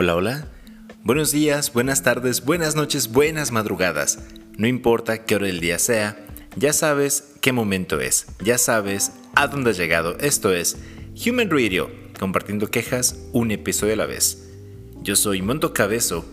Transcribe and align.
Hola, 0.00 0.14
hola. 0.14 0.46
Buenos 1.02 1.32
días, 1.32 1.72
buenas 1.72 2.04
tardes, 2.04 2.44
buenas 2.44 2.76
noches, 2.76 3.08
buenas 3.08 3.50
madrugadas. 3.50 4.20
No 4.56 4.68
importa 4.68 5.24
qué 5.24 5.34
hora 5.34 5.48
del 5.48 5.58
día 5.58 5.80
sea, 5.80 6.24
ya 6.54 6.72
sabes 6.72 7.34
qué 7.40 7.50
momento 7.50 8.00
es, 8.00 8.26
ya 8.40 8.58
sabes 8.58 9.10
a 9.34 9.48
dónde 9.48 9.70
has 9.70 9.76
llegado. 9.76 10.16
Esto 10.20 10.54
es 10.54 10.76
Human 11.26 11.50
Radio, 11.50 11.90
compartiendo 12.16 12.70
quejas 12.70 13.18
un 13.32 13.50
episodio 13.50 13.94
a 13.94 13.96
la 13.96 14.06
vez. 14.06 14.48
Yo 15.02 15.16
soy 15.16 15.42
Monto 15.42 15.74
Cabezo 15.74 16.24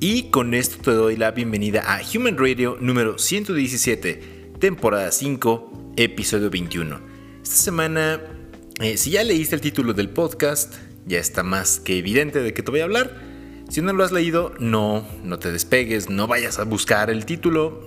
y 0.00 0.24
con 0.24 0.52
esto 0.52 0.82
te 0.82 0.90
doy 0.90 1.16
la 1.16 1.30
bienvenida 1.30 1.80
a 1.86 2.02
Human 2.02 2.36
Radio 2.36 2.76
número 2.78 3.16
117, 3.16 4.52
temporada 4.58 5.10
5, 5.10 5.94
episodio 5.96 6.50
21. 6.50 7.00
Esta 7.42 7.56
semana, 7.56 8.20
eh, 8.82 8.98
si 8.98 9.12
ya 9.12 9.24
leíste 9.24 9.54
el 9.54 9.62
título 9.62 9.94
del 9.94 10.10
podcast, 10.10 10.74
ya 11.06 11.18
está 11.18 11.42
más 11.42 11.80
que 11.80 11.98
evidente 11.98 12.40
de 12.40 12.54
qué 12.54 12.62
te 12.62 12.70
voy 12.70 12.80
a 12.80 12.84
hablar. 12.84 13.20
Si 13.68 13.80
no 13.80 13.92
lo 13.92 14.04
has 14.04 14.12
leído, 14.12 14.54
no, 14.58 15.06
no 15.22 15.38
te 15.38 15.50
despegues, 15.50 16.08
no 16.08 16.26
vayas 16.26 16.58
a 16.58 16.64
buscar 16.64 17.10
el 17.10 17.24
título. 17.24 17.84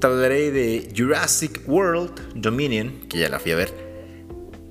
Te 0.00 0.06
hablaré 0.06 0.50
de 0.50 0.92
Jurassic 0.96 1.60
World 1.66 2.32
Dominion, 2.34 3.00
que 3.08 3.18
ya 3.18 3.28
la 3.28 3.38
fui 3.38 3.52
a 3.52 3.56
ver. 3.56 3.72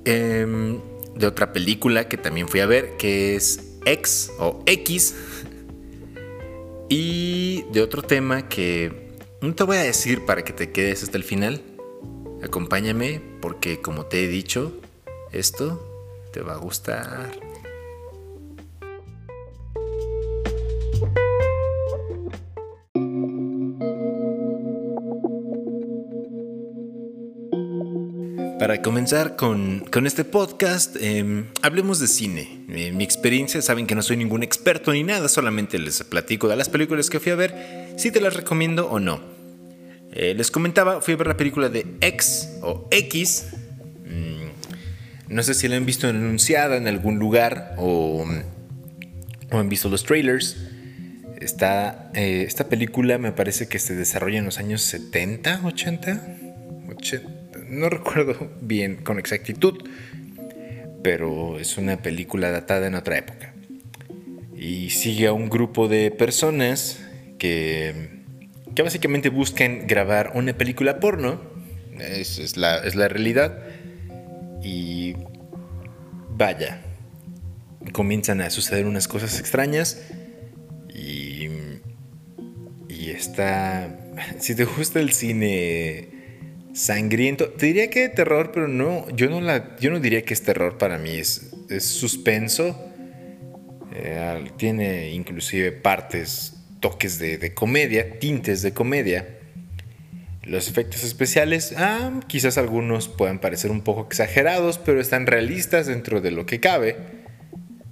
Em, 0.04 0.80
de 1.14 1.26
otra 1.26 1.52
película 1.52 2.08
que 2.08 2.16
también 2.16 2.48
fui 2.48 2.60
a 2.60 2.66
ver, 2.66 2.96
que 2.96 3.36
es 3.36 3.78
X 3.84 4.32
o 4.38 4.62
X. 4.66 5.14
Y 6.88 7.64
de 7.72 7.80
otro 7.80 8.02
tema 8.02 8.48
que 8.48 9.14
no 9.40 9.54
te 9.54 9.64
voy 9.64 9.76
a 9.76 9.82
decir 9.82 10.24
para 10.26 10.42
que 10.44 10.52
te 10.52 10.72
quedes 10.72 11.02
hasta 11.02 11.16
el 11.16 11.24
final. 11.24 11.62
Acompáñame 12.42 13.22
porque 13.40 13.80
como 13.80 14.06
te 14.06 14.24
he 14.24 14.28
dicho, 14.28 14.72
esto 15.32 15.93
te 16.34 16.42
va 16.42 16.54
a 16.54 16.56
gustar. 16.56 17.30
Para 28.58 28.82
comenzar 28.82 29.36
con, 29.36 29.84
este 30.06 30.24
podcast, 30.24 30.96
em, 30.98 31.46
hablemos 31.62 32.00
de 32.00 32.08
cine. 32.08 32.64
En 32.68 32.96
mi 32.96 33.04
experiencia, 33.04 33.62
saben 33.62 33.86
que 33.86 33.94
no 33.94 34.02
soy 34.02 34.16
ningún 34.16 34.42
experto 34.42 34.92
ni 34.92 35.04
nada, 35.04 35.28
solamente 35.28 35.78
les 35.78 36.02
platico 36.02 36.48
de 36.48 36.56
las 36.56 36.68
películas 36.68 37.10
que 37.10 37.20
fui 37.20 37.30
a 37.30 37.36
ver, 37.36 37.94
si 37.96 38.10
te 38.10 38.20
las 38.20 38.34
recomiendo 38.34 38.90
o 38.90 38.98
no. 38.98 39.20
Eh, 40.10 40.34
les 40.36 40.50
comentaba, 40.50 41.00
fui 41.00 41.14
a 41.14 41.16
ver 41.16 41.28
la 41.28 41.36
película 41.36 41.68
de 41.68 41.86
X 42.00 42.58
o 42.62 42.88
X, 42.90 43.46
no 45.28 45.42
sé 45.42 45.54
si 45.54 45.68
la 45.68 45.76
han 45.76 45.86
visto 45.86 46.08
anunciada 46.08 46.76
en 46.76 46.86
algún 46.86 47.18
lugar 47.18 47.74
o, 47.78 48.26
han 49.50 49.68
visto 49.68 49.88
los 49.88 50.04
trailers. 50.04 50.56
Está, 51.40 52.10
eh, 52.14 52.44
esta 52.46 52.68
película 52.68 53.18
me 53.18 53.32
parece 53.32 53.68
que 53.68 53.78
se 53.78 53.94
desarrolla 53.94 54.38
en 54.38 54.44
los 54.44 54.58
años 54.58 54.82
70, 54.82 55.60
80, 55.64 56.38
80, 56.96 57.28
no 57.68 57.88
recuerdo 57.88 58.50
bien 58.60 58.96
con 58.96 59.18
exactitud, 59.18 59.88
pero 61.02 61.58
es 61.58 61.76
una 61.76 62.00
película 62.02 62.50
datada 62.50 62.86
en 62.86 62.94
otra 62.94 63.18
época. 63.18 63.54
Y 64.56 64.90
sigue 64.90 65.26
a 65.26 65.32
un 65.32 65.50
grupo 65.50 65.88
de 65.88 66.10
personas 66.10 67.00
que, 67.38 68.22
que 68.74 68.82
básicamente 68.82 69.28
buscan 69.28 69.86
grabar 69.86 70.32
una 70.34 70.54
película 70.54 71.00
porno, 71.00 71.40
es, 71.98 72.56
la, 72.56 72.78
es 72.78 72.94
la 72.94 73.08
realidad, 73.08 73.58
y 74.64 75.14
vaya, 76.30 76.80
comienzan 77.92 78.40
a 78.40 78.48
suceder 78.48 78.86
unas 78.86 79.06
cosas 79.06 79.38
extrañas 79.38 80.02
y, 80.92 81.48
y 82.88 83.10
está... 83.10 84.00
Si 84.38 84.54
te 84.54 84.64
gusta 84.64 85.00
el 85.00 85.12
cine 85.12 86.08
sangriento, 86.72 87.50
te 87.50 87.66
diría 87.66 87.90
que 87.90 88.08
terror, 88.08 88.52
pero 88.52 88.68
no, 88.68 89.08
yo 89.10 89.28
no, 89.28 89.40
la, 89.40 89.76
yo 89.76 89.90
no 89.90 90.00
diría 90.00 90.22
que 90.22 90.32
es 90.32 90.42
terror 90.42 90.78
para 90.78 90.98
mí, 90.98 91.10
es, 91.10 91.52
es 91.68 91.84
suspenso. 91.84 92.90
Eh, 93.94 94.50
tiene 94.56 95.10
inclusive 95.10 95.72
partes, 95.72 96.54
toques 96.80 97.18
de, 97.18 97.38
de 97.38 97.54
comedia, 97.54 98.18
tintes 98.18 98.62
de 98.62 98.72
comedia. 98.72 99.38
Los 100.46 100.68
efectos 100.68 101.04
especiales, 101.04 101.74
ah, 101.78 102.20
quizás 102.26 102.58
algunos 102.58 103.08
puedan 103.08 103.38
parecer 103.38 103.70
un 103.70 103.80
poco 103.80 104.06
exagerados, 104.06 104.78
pero 104.78 105.00
están 105.00 105.26
realistas 105.26 105.86
dentro 105.86 106.20
de 106.20 106.30
lo 106.32 106.44
que 106.44 106.60
cabe. 106.60 106.96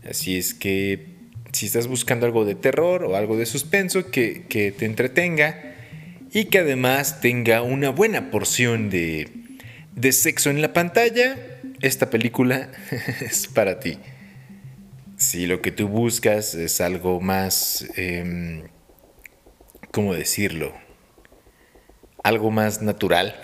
Así 0.09 0.37
es 0.37 0.53
que 0.53 1.13
si 1.53 1.67
estás 1.67 1.87
buscando 1.87 2.27
algo 2.27 2.45
de 2.45 2.55
terror 2.55 3.05
o 3.05 3.17
algo 3.17 3.39
de 3.39 3.47
suspenso 3.47 4.11
que, 4.11 4.45
te 4.77 4.85
entretenga 4.85 5.75
y 6.31 6.47
que 6.47 6.59
además 6.59 7.21
tenga 7.21 7.63
una 7.63 7.89
buena 7.89 8.31
porción 8.31 8.91
de, 8.91 9.31
sexo 10.11 10.51
en 10.51 10.61
la 10.61 10.75
pantalla, 10.75 11.39
esta 11.81 12.11
película 12.11 12.71
es 13.21 13.47
para 13.47 13.81
ti. 13.81 13.99
Si 15.17 15.47
lo 15.47 15.63
que 15.63 15.73
tú 15.73 15.89
buscas 15.89 16.55
es 16.55 16.83
algo 16.83 17.21
más, 17.21 17.87
em, 17.97 18.65
¿cómo 19.91 20.15
decirlo? 20.15 20.75
Algo 22.23 22.51
más 22.51 22.83
natural, 22.83 23.35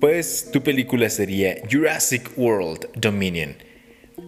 pues 0.00 0.50
tu 0.52 0.62
película 0.62 1.08
sería 1.10 1.56
Jurassic 1.70 2.30
World 2.36 2.88
Dominion. 2.94 3.56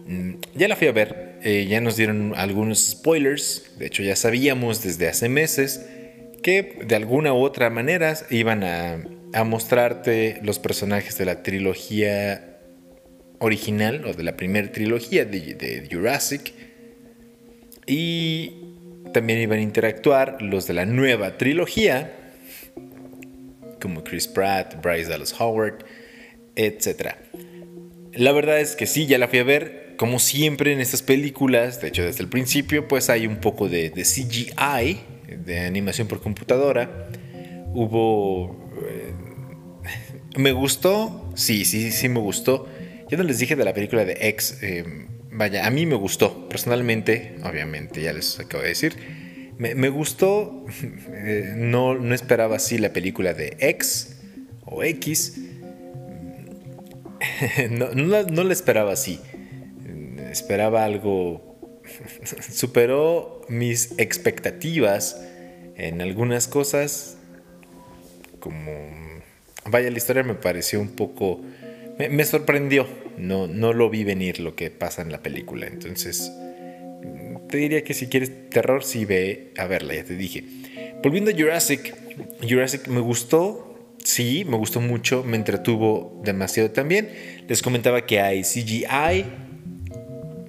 Mm, 0.05 0.35
ya 0.55 0.67
la 0.67 0.75
fui 0.75 0.87
a 0.87 0.91
ver, 0.91 1.39
eh, 1.43 1.67
ya 1.69 1.81
nos 1.81 1.97
dieron 1.97 2.33
algunos 2.35 2.79
spoilers, 2.79 3.71
de 3.77 3.87
hecho 3.87 4.03
ya 4.03 4.15
sabíamos 4.15 4.83
desde 4.83 5.07
hace 5.07 5.29
meses 5.29 5.85
que 6.43 6.79
de 6.85 6.95
alguna 6.95 7.33
u 7.33 7.37
otra 7.37 7.69
manera 7.69 8.17
iban 8.29 8.63
a, 8.63 9.07
mostrarte 9.45 10.39
los 10.43 10.59
personajes 10.59 11.17
de 11.17 11.23
la 11.23 11.41
trilogía 11.41 12.59
original 13.39 14.03
o 14.05 14.13
de 14.13 14.23
la 14.23 14.35
primera 14.35 14.69
trilogía 14.73 15.23
de, 15.23 15.53
de 15.53 15.87
Jurassic 15.89 16.53
y 17.87 18.75
también 19.13 19.39
iban 19.39 19.59
a 19.59 19.61
interactuar 19.61 20.41
los 20.41 20.67
de 20.67 20.73
la 20.73 20.85
nueva 20.85 21.37
trilogía 21.37 22.20
como 23.81 24.03
Chris 24.03 24.27
Pratt, 24.27 24.81
Bryce 24.81 25.09
Dallas 25.09 25.35
Howard, 25.39 25.85
etc. 26.55 27.15
La 28.13 28.31
verdad 28.31 28.59
es 28.59 28.75
que 28.75 28.85
sí, 28.85 29.07
ya 29.07 29.17
la 29.17 29.27
fui 29.27 29.39
a 29.39 29.43
ver. 29.43 29.95
Como 29.97 30.19
siempre 30.19 30.73
en 30.73 30.79
estas 30.79 31.01
películas, 31.01 31.81
de 31.81 31.89
hecho 31.89 32.03
desde 32.03 32.23
el 32.23 32.29
principio, 32.29 32.87
pues 32.87 33.09
hay 33.09 33.27
un 33.27 33.37
poco 33.37 33.69
de, 33.69 33.91
CGI, 33.91 34.99
de 35.45 35.59
animación 35.59 36.07
por 36.07 36.21
computadora. 36.21 37.09
Hubo... 37.73 38.71
Eh, 38.87 39.13
me 40.37 40.51
gustó, 40.53 41.29
sí, 41.35 41.65
sí, 41.65 41.91
sí 41.91 42.09
me 42.09 42.19
gustó. 42.19 42.67
Ya 43.09 43.17
no 43.17 43.23
les 43.23 43.39
dije 43.39 43.55
de 43.55 43.65
la 43.65 43.73
película 43.73 44.05
de 44.05 44.17
X. 44.29 44.59
Eh, 44.61 44.85
vaya, 45.31 45.67
a 45.67 45.69
mí 45.69 45.85
me 45.85 45.95
gustó, 45.95 46.47
personalmente, 46.47 47.35
obviamente, 47.43 48.01
ya 48.01 48.13
les 48.13 48.39
acabo 48.39 48.63
de 48.63 48.69
decir. 48.69 48.95
Me, 49.57 49.89
gustó, 49.89 50.65
eh, 51.13 51.53
no, 51.55 51.95
no 51.95 52.15
esperaba 52.15 52.55
así 52.55 52.77
la 52.77 52.93
película 52.93 53.33
de 53.33 53.57
X 53.59 54.17
o 54.65 54.83
X. 54.83 55.39
No, 57.69 57.91
no, 57.93 58.43
la 58.43 58.53
esperaba 58.53 58.93
así. 58.93 59.19
Esperaba 60.31 60.83
algo... 60.83 61.81
Superó 62.51 63.41
mis 63.47 63.93
expectativas 63.97 65.21
en 65.75 66.01
algunas 66.01 66.47
cosas. 66.47 67.17
Como... 68.39 68.71
Vaya, 69.69 69.91
la 69.91 69.97
historia 69.97 70.23
me 70.23 70.33
pareció 70.33 70.81
un 70.81 70.89
poco... 70.89 71.41
Me, 71.99 72.09
me 72.09 72.25
sorprendió. 72.25 72.87
No, 73.17 73.45
no 73.45 73.73
lo 73.73 73.89
vi 73.91 74.03
venir 74.03 74.39
lo 74.39 74.55
que 74.55 74.71
pasa 74.71 75.03
en 75.03 75.11
la 75.11 75.21
película. 75.21 75.67
Entonces 75.67 76.31
te 77.51 77.57
diría 77.57 77.83
que 77.83 77.93
si 77.93 78.07
quieres 78.07 78.49
terror, 78.49 78.83
sí 78.83 79.05
ve 79.05 79.53
a 79.57 79.67
verla, 79.67 79.93
ya 79.93 80.03
te 80.03 80.15
dije. 80.15 80.43
Volviendo 81.03 81.29
a 81.29 81.33
Jurassic, 81.35 81.95
Jurassic 82.41 82.87
me 82.87 82.99
gustó, 82.99 83.95
sí, 84.03 84.43
me 84.45 84.57
gustó 84.57 84.81
mucho, 84.81 85.23
me 85.23 85.37
entretuvo 85.37 86.19
demasiado 86.23 86.71
también. 86.71 87.09
Les 87.47 87.61
comentaba 87.61 88.05
que 88.07 88.19
hay 88.19 88.41
CGI 88.41 89.25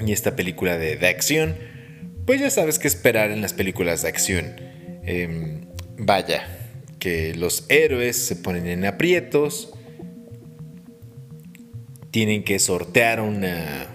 y 0.06 0.12
esta 0.12 0.34
película 0.34 0.78
de, 0.78 1.06
acción. 1.06 1.56
Pues 2.24 2.40
ya 2.40 2.50
sabes 2.50 2.78
qué 2.78 2.88
esperar 2.88 3.30
en 3.30 3.42
las 3.42 3.52
películas 3.52 4.02
de 4.02 4.08
acción. 4.08 4.54
Em, 5.04 5.66
vaya, 5.98 6.46
que 6.98 7.34
los 7.34 7.66
héroes 7.68 8.16
se 8.16 8.36
ponen 8.36 8.66
en 8.68 8.84
aprietos, 8.84 9.72
tienen 12.10 12.44
que 12.44 12.58
sortear 12.58 13.20
una, 13.20 13.88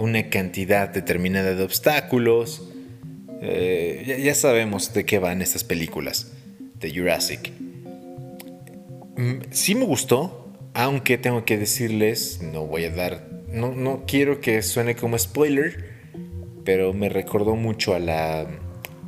una 0.00 0.28
cantidad 0.30 0.88
determinada 0.88 1.54
de 1.54 1.62
obstáculos. 1.62 2.68
Eh, 3.42 4.20
ya, 4.24 4.34
sabemos 4.34 4.92
de 4.92 5.04
qué 5.04 5.18
van 5.18 5.42
estas 5.42 5.64
películas 5.64 6.32
de 6.74 6.94
Jurassic. 6.94 7.52
Mm, 9.16 9.40
sí 9.50 9.74
me 9.74 9.84
gustó, 9.84 10.52
aunque 10.74 11.18
tengo 11.18 11.44
que 11.44 11.58
decirles, 11.58 12.40
no 12.42 12.66
voy 12.66 12.84
a 12.84 12.90
dar, 12.90 13.28
no, 13.48 13.74
no 13.74 14.04
quiero 14.06 14.40
que 14.40 14.62
suene 14.62 14.96
como 14.96 15.18
spoiler, 15.18 15.90
pero 16.64 16.92
me 16.92 17.08
recordó 17.08 17.54
mucho 17.56 17.94
a 17.94 17.98
la, 17.98 18.46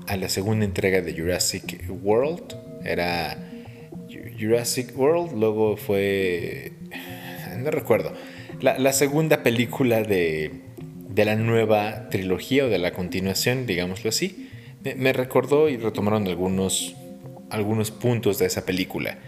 a 0.06 0.16
la 0.16 0.28
segunda 0.28 0.64
entrega 0.64 1.00
de 1.00 1.14
Jurassic 1.14 1.84
World. 2.02 2.56
Era 2.84 3.38
Jurassic 4.38 4.96
World, 4.98 5.38
luego 5.38 5.76
fue... 5.76 6.72
No 7.58 7.70
recuerdo. 7.70 8.12
La, 8.60 8.92
segunda 8.92 9.42
película 9.42 10.02
de, 10.02 10.50
de, 11.14 11.24
la 11.24 11.36
nueva 11.36 12.08
trilogía 12.10 12.64
o 12.64 12.68
de 12.68 12.78
la 12.78 12.92
continuación, 12.92 13.66
digámoslo 13.66 14.08
así. 14.08 14.48
Me, 14.96 15.12
recordó 15.12 15.68
y 15.68 15.76
retomaron 15.76 16.26
algunos, 16.26 16.94
algunos 17.50 17.90
puntos 17.90 18.38
de 18.38 18.46
esa 18.46 18.64
película. 18.66 19.18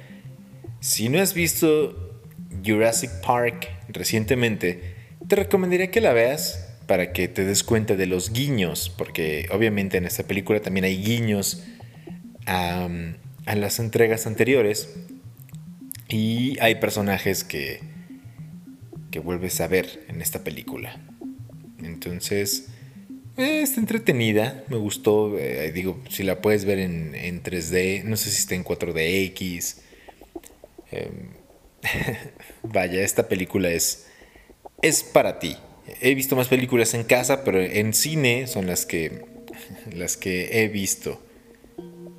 Si 0.81 1.09
no 1.09 1.21
has 1.21 1.35
visto 1.35 2.21
Jurassic 2.65 3.11
Park 3.25 3.69
recientemente, 3.89 4.95
te 5.27 5.37
recomendaría 5.37 5.91
que 5.91 6.01
la 6.01 6.13
veas 6.13 6.75
para 6.87 7.13
que 7.13 7.29
te 7.29 7.45
des 7.45 7.65
cuenta 7.65 7.97
de 7.97 8.07
los 8.07 8.33
guiños, 8.33 8.93
porque 8.97 9.47
obviamente 9.51 9.97
en 9.97 10.05
esta 10.05 10.25
película 10.25 10.61
también 10.61 10.85
hay 10.85 11.03
guiños 11.03 11.65
a, 12.47 12.89
las 13.55 13.79
entregas 13.79 14.27
anteriores 14.27 14.95
y 16.09 16.59
hay 16.61 16.77
personajes 16.77 17.45
que, 17.45 17.81
que 19.11 19.19
vuelves 19.19 19.61
a 19.61 19.69
ver 19.69 20.05
en 20.09 20.21
esta 20.21 20.45
película. 20.45 21.01
Entonces, 21.85 22.69
eh, 23.37 23.63
está 23.63 23.81
entretenida, 23.81 24.65
me 24.69 24.77
gustó, 24.77 25.39
eh, 25.39 25.73
digo, 25.73 26.01
si 26.09 26.23
la 26.23 26.41
puedes 26.41 26.65
ver 26.65 26.79
en, 26.79 27.15
en, 27.15 27.43
3D, 27.43 28.05
no 28.05 28.17
sé 28.17 28.31
si 28.31 28.39
está 28.39 28.55
en 28.55 28.65
4DX. 28.65 29.77
Em, 30.93 31.31
vaya, 32.63 33.03
esta 33.03 33.29
película 33.29 33.71
es, 33.71 34.07
es 34.83 35.03
para 35.03 35.39
ti. 35.39 35.57
He 36.01 36.15
visto 36.15 36.37
más 36.37 36.49
películas 36.49 36.95
en 36.95 37.05
casa, 37.05 37.45
pero 37.45 37.61
en 37.61 37.93
cine 37.93 38.47
son 38.47 38.67
las 38.67 38.87
que, 38.87 39.25
las 39.93 40.17
que 40.17 40.63
he 40.63 40.69
visto. 40.69 41.21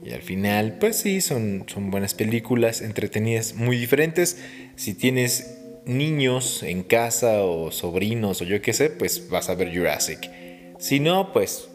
Y 0.03 0.11
al 0.11 0.21
final, 0.21 0.77
pues 0.79 0.97
sí, 0.97 1.21
son, 1.21 1.63
son 1.67 1.89
buenas 1.89 2.13
películas, 2.13 2.81
entretenidas, 2.81 3.55
muy 3.55 3.77
diferentes. 3.77 4.37
Si 4.75 4.93
tienes 4.93 5.54
niños 5.85 6.63
en 6.63 6.83
casa 6.83 7.43
o 7.43 7.71
sobrinos 7.71 8.41
o 8.41 8.45
yo 8.45 8.61
qué 8.61 8.73
sé, 8.73 8.89
pues 8.89 9.29
vas 9.29 9.49
a 9.49 9.55
ver 9.55 9.75
Jurassic. 9.75 10.29
Si 10.79 10.99
no, 10.99 11.31
pues 11.31 11.69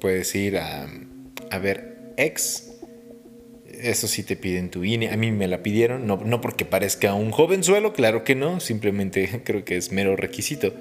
puedes 0.00 0.34
ir 0.34 0.58
a, 0.58 0.88
a 1.50 1.58
ver 1.58 2.12
X 2.16 2.68
eso 3.80 4.08
sí 4.08 4.22
te 4.22 4.36
piden 4.36 4.70
tu 4.70 4.84
INE. 4.84 5.10
A 5.10 5.16
mí 5.16 5.30
me 5.30 5.48
la 5.48 5.62
pidieron, 5.62 6.06
no, 6.06 6.16
no 6.16 6.40
porque 6.40 6.64
parezca 6.64 7.14
un 7.14 7.30
jovenzuelo, 7.30 7.92
claro 7.92 8.24
que 8.24 8.34
no, 8.34 8.60
simplemente 8.60 9.42
creo 9.44 9.64
que 9.64 9.76
es 9.76 9.92
mero 9.92 10.16
requisito. 10.16 10.74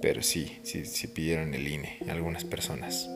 Pero 0.00 0.22
sí, 0.22 0.58
sí, 0.62 0.84
sí 0.84 1.06
pidieron 1.06 1.54
el 1.54 1.66
INE 1.66 1.98
algunas 2.08 2.44
personas. 2.44 3.08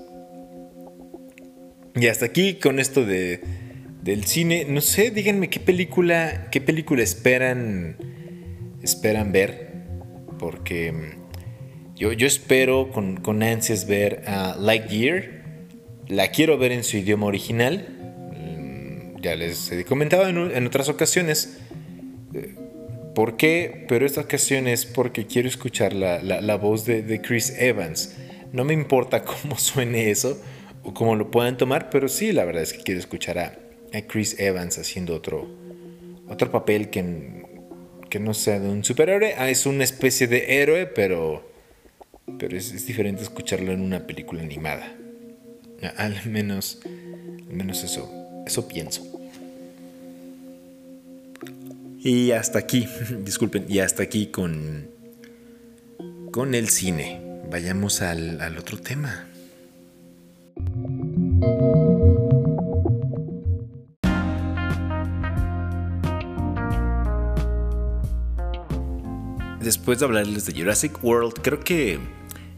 Y 1.95 2.07
hasta 2.07 2.27
aquí 2.27 2.55
con 2.55 2.79
esto 2.79 3.05
de, 3.05 3.41
del 4.03 4.25
cine. 4.25 4.67
No 4.69 4.81
sé, 4.81 5.11
díganme 5.11 5.51
qué 5.51 5.61
película, 5.61 6.49
qué 6.51 6.61
película 6.61 7.03
esperan, 7.03 7.97
esperan 8.83 9.33
ver. 9.33 9.73
Porque 10.39 10.93
mm, 10.93 11.95
yo, 11.97 12.13
yo 12.13 12.27
espero 12.27 12.91
con, 12.91 13.17
con 13.17 13.43
ansias 13.43 13.87
ver 13.87 14.25
a 14.27 14.57
Lightyear. 14.59 15.39
La 16.09 16.29
quiero 16.29 16.57
ver 16.59 16.73
en 16.73 16.85
su 16.85 16.97
idioma 16.97 17.27
original 17.27 17.99
ya 19.21 19.37
les 19.37 19.71
he 19.73 19.85
comentado 19.85 20.29
en, 20.29 20.67
otras 20.67 20.89
ocasiones. 20.89 21.59
Eh, 22.35 22.55
¿Por 23.15 23.37
qué? 23.37 23.85
Pero 23.89 24.07
esta 24.07 24.21
ocasión 24.21 24.69
es 24.69 24.87
porque 24.87 25.27
quiero 25.27 25.49
escuchar 25.49 25.93
la, 25.93 26.57
voz 26.57 26.85
de, 26.85 27.21
Chris 27.21 27.55
Evans. 27.59 28.17
No 28.53 28.65
me 28.65 28.75
importa 28.75 29.25
cómo 29.43 29.59
suene 29.59 30.11
eso 30.11 30.41
o 30.83 30.95
cómo 30.95 31.17
lo 31.17 31.31
puedan 31.31 31.57
tomar, 31.57 31.91
pero 31.91 32.09
sí, 32.09 32.33
la 32.33 32.45
verdad 32.45 32.63
es 32.63 32.73
que 32.73 32.83
quiero 32.83 33.01
escuchar 33.01 33.39
a, 33.39 33.59
Chris 34.07 34.39
Evans 34.39 34.79
haciendo 34.79 35.15
otro, 35.15 35.49
otro 36.29 36.51
papel 36.51 36.91
que, 36.91 37.45
que 38.09 38.21
no 38.21 38.35
sea 38.35 38.61
de 38.61 38.69
un 38.69 38.85
superhéroe. 38.85 39.35
Ah, 39.39 39.51
es 39.51 39.67
una 39.67 39.85
especie 39.85 40.27
de 40.27 40.61
héroe, 40.61 40.87
pero, 40.87 41.51
pero 42.39 42.57
es, 42.57 42.73
es 42.73 42.87
diferente 42.87 43.23
escucharlo 43.23 43.73
en 43.73 43.81
una 43.81 44.07
película 44.07 44.43
animada. 44.43 44.95
Al 45.97 46.27
menos, 46.27 46.81
al 46.85 47.55
menos 47.55 47.85
eso, 47.85 48.11
eso 48.47 48.67
pienso. 48.67 49.07
Y 52.01 52.33
hasta 52.33 52.59
aquí, 52.59 52.89
disculpen, 53.25 53.67
y 53.69 53.81
hasta 53.81 54.03
aquí 54.03 54.29
con, 54.29 54.89
con 56.31 56.55
el 56.55 56.69
cine. 56.69 57.21
Vayamos 57.51 58.03
al, 58.03 58.41
al 58.41 58.59
otro 58.59 58.79
tema. 58.79 59.29
Después 69.61 69.99
de 69.99 70.05
hablarles 70.05 70.47
de 70.47 70.53
Jurassic 70.53 71.03
World, 71.03 71.41
creo 71.43 71.59
que 71.59 71.99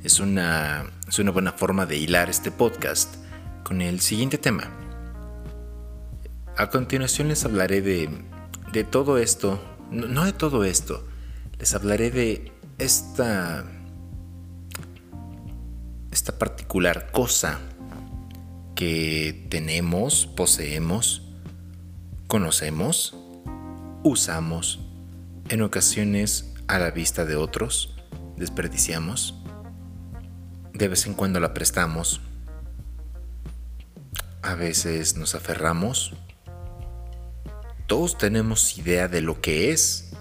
es 0.04 0.20
una, 0.20 0.84
es 1.08 1.18
una 1.18 1.30
buena 1.30 1.52
forma 1.52 1.86
de 1.86 1.96
hilar 1.96 2.28
este 2.28 2.50
podcast 2.50 3.16
con 3.62 3.80
el 3.80 4.00
siguiente 4.00 4.36
tema. 4.36 4.70
A 6.58 6.68
continuación 6.68 7.28
les 7.28 7.42
hablaré 7.46 7.80
de, 7.80 8.10
de 8.72 8.84
todo 8.84 9.16
esto, 9.16 9.58
no 9.90 10.26
de 10.26 10.34
todo 10.34 10.64
esto, 10.64 11.06
les 11.58 11.74
hablaré 11.74 12.10
de 12.10 12.52
esta, 12.76 13.64
esta 16.12 16.38
particular 16.38 17.10
cosa 17.12 17.60
que 18.74 19.46
tenemos, 19.48 20.26
poseemos, 20.26 21.22
conocemos, 22.26 23.16
usamos, 24.04 24.80
en 25.48 25.62
ocasiones 25.62 26.49
a 26.70 26.78
la 26.78 26.92
vista 26.92 27.24
de 27.24 27.34
otros, 27.34 27.96
desperdiciamos, 28.36 29.34
de 30.72 30.86
vez 30.86 31.04
en 31.06 31.14
cuando 31.14 31.40
la 31.40 31.52
prestamos, 31.52 32.20
a 34.40 34.54
veces 34.54 35.16
nos 35.16 35.34
aferramos, 35.34 36.12
todos 37.88 38.16
tenemos 38.16 38.78
idea 38.78 39.08
de 39.08 39.20
lo 39.20 39.40
que 39.40 39.72
es. 39.72 40.12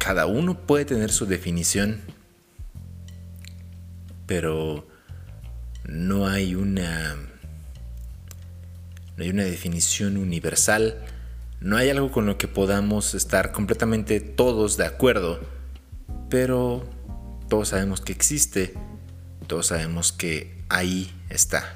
Cada 0.00 0.26
uno 0.26 0.66
puede 0.66 0.84
tener 0.84 1.12
su 1.12 1.26
definición, 1.26 2.00
pero 4.26 4.88
no 5.84 6.26
hay 6.26 6.56
una 6.56 7.14
no 9.16 9.22
hay 9.22 9.30
una 9.30 9.44
definición 9.44 10.16
universal, 10.16 11.04
no 11.60 11.76
hay 11.76 11.90
algo 11.90 12.10
con 12.10 12.26
lo 12.26 12.38
que 12.38 12.48
podamos 12.48 13.14
estar 13.14 13.52
completamente 13.52 14.20
todos 14.20 14.76
de 14.76 14.86
acuerdo, 14.86 15.40
pero 16.28 16.84
todos 17.48 17.68
sabemos 17.68 18.00
que 18.00 18.12
existe, 18.12 18.74
todos 19.46 19.68
sabemos 19.68 20.12
que 20.12 20.62
ahí 20.68 21.12
está. 21.30 21.74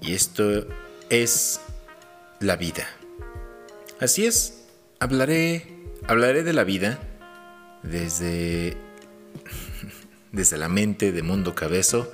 Y 0.00 0.12
esto 0.12 0.66
es 1.10 1.60
la 2.40 2.56
vida. 2.56 2.86
Así 4.00 4.26
es, 4.26 4.66
hablaré, 5.00 5.66
hablaré 6.06 6.42
de 6.42 6.52
la 6.52 6.64
vida 6.64 6.98
desde, 7.82 8.76
desde 10.32 10.58
la 10.58 10.68
mente 10.68 11.12
de 11.12 11.22
Mundo 11.22 11.54
Cabezo 11.54 12.12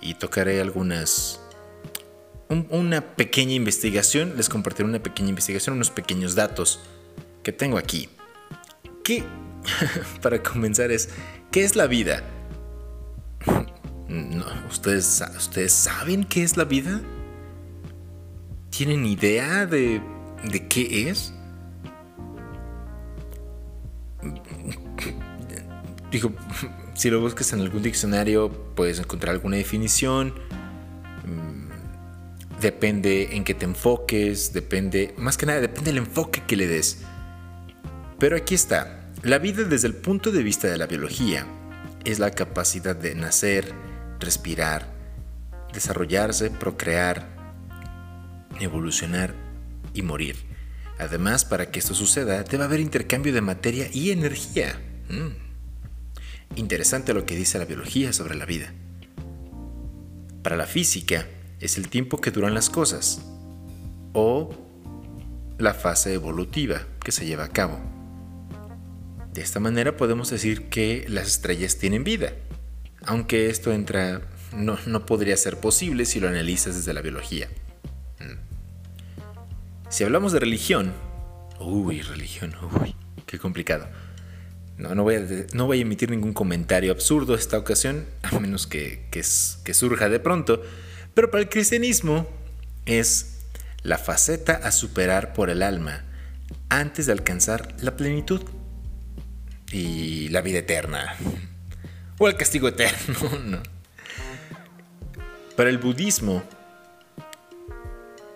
y 0.00 0.14
tocaré 0.14 0.60
algunas, 0.60 1.40
una 2.70 3.00
pequeña 3.16 3.54
investigación, 3.54 4.34
les 4.36 4.48
compartiré 4.48 4.88
una 4.88 5.02
pequeña 5.02 5.30
investigación, 5.30 5.76
unos 5.76 5.90
pequeños 5.90 6.34
datos 6.34 6.80
que 7.42 7.52
tengo 7.52 7.78
aquí. 7.78 8.08
¿Qué? 9.04 9.24
Para 10.22 10.42
comenzar 10.42 10.90
es, 10.90 11.08
¿qué 11.50 11.64
es 11.64 11.76
la 11.76 11.86
vida? 11.86 12.22
¿ustedes, 14.70 15.22
¿Ustedes 15.36 15.72
saben 15.72 16.24
qué 16.24 16.42
es 16.42 16.56
la 16.56 16.64
vida? 16.64 17.00
¿Tienen 18.70 19.06
idea 19.06 19.66
de, 19.66 20.00
de 20.44 20.68
qué 20.68 21.08
es? 21.08 21.32
Digo, 26.10 26.32
si 26.94 27.10
lo 27.10 27.20
buscas 27.20 27.52
en 27.52 27.60
algún 27.60 27.82
diccionario 27.82 28.50
puedes 28.74 28.98
encontrar 28.98 29.34
alguna 29.34 29.56
definición. 29.56 30.34
Depende 32.62 33.34
en 33.34 33.42
qué 33.42 33.54
te 33.54 33.64
enfoques, 33.64 34.52
depende, 34.52 35.12
más 35.18 35.36
que 35.36 35.46
nada, 35.46 35.60
depende 35.60 35.90
del 35.90 35.98
enfoque 35.98 36.44
que 36.46 36.54
le 36.54 36.68
des. 36.68 36.98
Pero 38.20 38.36
aquí 38.36 38.54
está, 38.54 39.10
la 39.24 39.38
vida 39.38 39.64
desde 39.64 39.88
el 39.88 39.94
punto 39.94 40.30
de 40.30 40.44
vista 40.44 40.68
de 40.68 40.78
la 40.78 40.86
biología 40.86 41.44
es 42.04 42.20
la 42.20 42.30
capacidad 42.30 42.94
de 42.94 43.16
nacer, 43.16 43.74
respirar, 44.20 44.94
desarrollarse, 45.74 46.50
procrear, 46.50 47.28
evolucionar 48.60 49.34
y 49.92 50.02
morir. 50.02 50.36
Además, 51.00 51.44
para 51.44 51.72
que 51.72 51.80
esto 51.80 51.94
suceda, 51.94 52.44
debe 52.44 52.62
haber 52.62 52.78
intercambio 52.78 53.32
de 53.32 53.40
materia 53.40 53.88
y 53.92 54.12
energía. 54.12 54.80
Mm. 55.08 55.34
interesante 56.54 57.12
lo 57.12 57.26
que 57.26 57.34
dice 57.34 57.58
la 57.58 57.64
biología 57.64 58.12
sobre 58.12 58.36
la 58.36 58.46
vida. 58.46 58.72
Para 60.44 60.56
la 60.56 60.66
física 60.66 61.26
es 61.62 61.78
el 61.78 61.88
tiempo 61.88 62.20
que 62.20 62.32
duran 62.32 62.54
las 62.54 62.68
cosas 62.68 63.22
o 64.12 64.50
la 65.58 65.74
fase 65.74 66.12
evolutiva 66.12 66.82
que 67.02 67.12
se 67.12 67.24
lleva 67.24 67.44
a 67.44 67.48
cabo. 67.48 67.78
De 69.32 69.40
esta 69.42 69.60
manera 69.60 69.96
podemos 69.96 70.28
decir 70.28 70.68
que 70.68 71.06
las 71.08 71.28
estrellas 71.28 71.78
tienen 71.78 72.02
vida, 72.02 72.32
aunque 73.04 73.48
esto 73.48 73.72
entra 73.72 74.22
no, 74.54 74.76
no 74.86 75.06
podría 75.06 75.36
ser 75.36 75.58
posible 75.58 76.04
si 76.04 76.18
lo 76.18 76.28
analizas 76.28 76.74
desde 76.74 76.92
la 76.92 77.00
biología. 77.00 77.48
Mm. 78.18 79.88
Si 79.88 80.02
hablamos 80.02 80.32
de 80.32 80.40
religión, 80.40 80.92
uy, 81.60 82.02
religión, 82.02 82.54
uy, 82.80 82.94
qué 83.24 83.38
complicado. 83.38 83.88
No, 84.78 84.96
no, 84.96 85.04
voy 85.04 85.14
a, 85.14 85.26
no 85.54 85.66
voy 85.66 85.78
a 85.78 85.82
emitir 85.82 86.10
ningún 86.10 86.32
comentario 86.32 86.90
absurdo 86.90 87.36
esta 87.36 87.56
ocasión, 87.56 88.04
a 88.22 88.38
menos 88.40 88.66
que, 88.66 89.06
que, 89.12 89.22
que 89.64 89.74
surja 89.74 90.08
de 90.08 90.18
pronto. 90.18 90.60
Pero 91.14 91.30
para 91.30 91.42
el 91.42 91.48
cristianismo 91.48 92.26
es 92.86 93.40
la 93.82 93.98
faceta 93.98 94.54
a 94.54 94.72
superar 94.72 95.32
por 95.34 95.50
el 95.50 95.62
alma 95.62 96.04
antes 96.68 97.06
de 97.06 97.12
alcanzar 97.12 97.74
la 97.80 97.96
plenitud 97.96 98.42
y 99.70 100.28
la 100.28 100.40
vida 100.40 100.58
eterna. 100.58 101.16
O 102.18 102.28
el 102.28 102.36
castigo 102.36 102.68
eterno, 102.68 103.38
no. 103.44 103.62
Para 105.56 105.70
el 105.70 105.78
budismo 105.78 106.42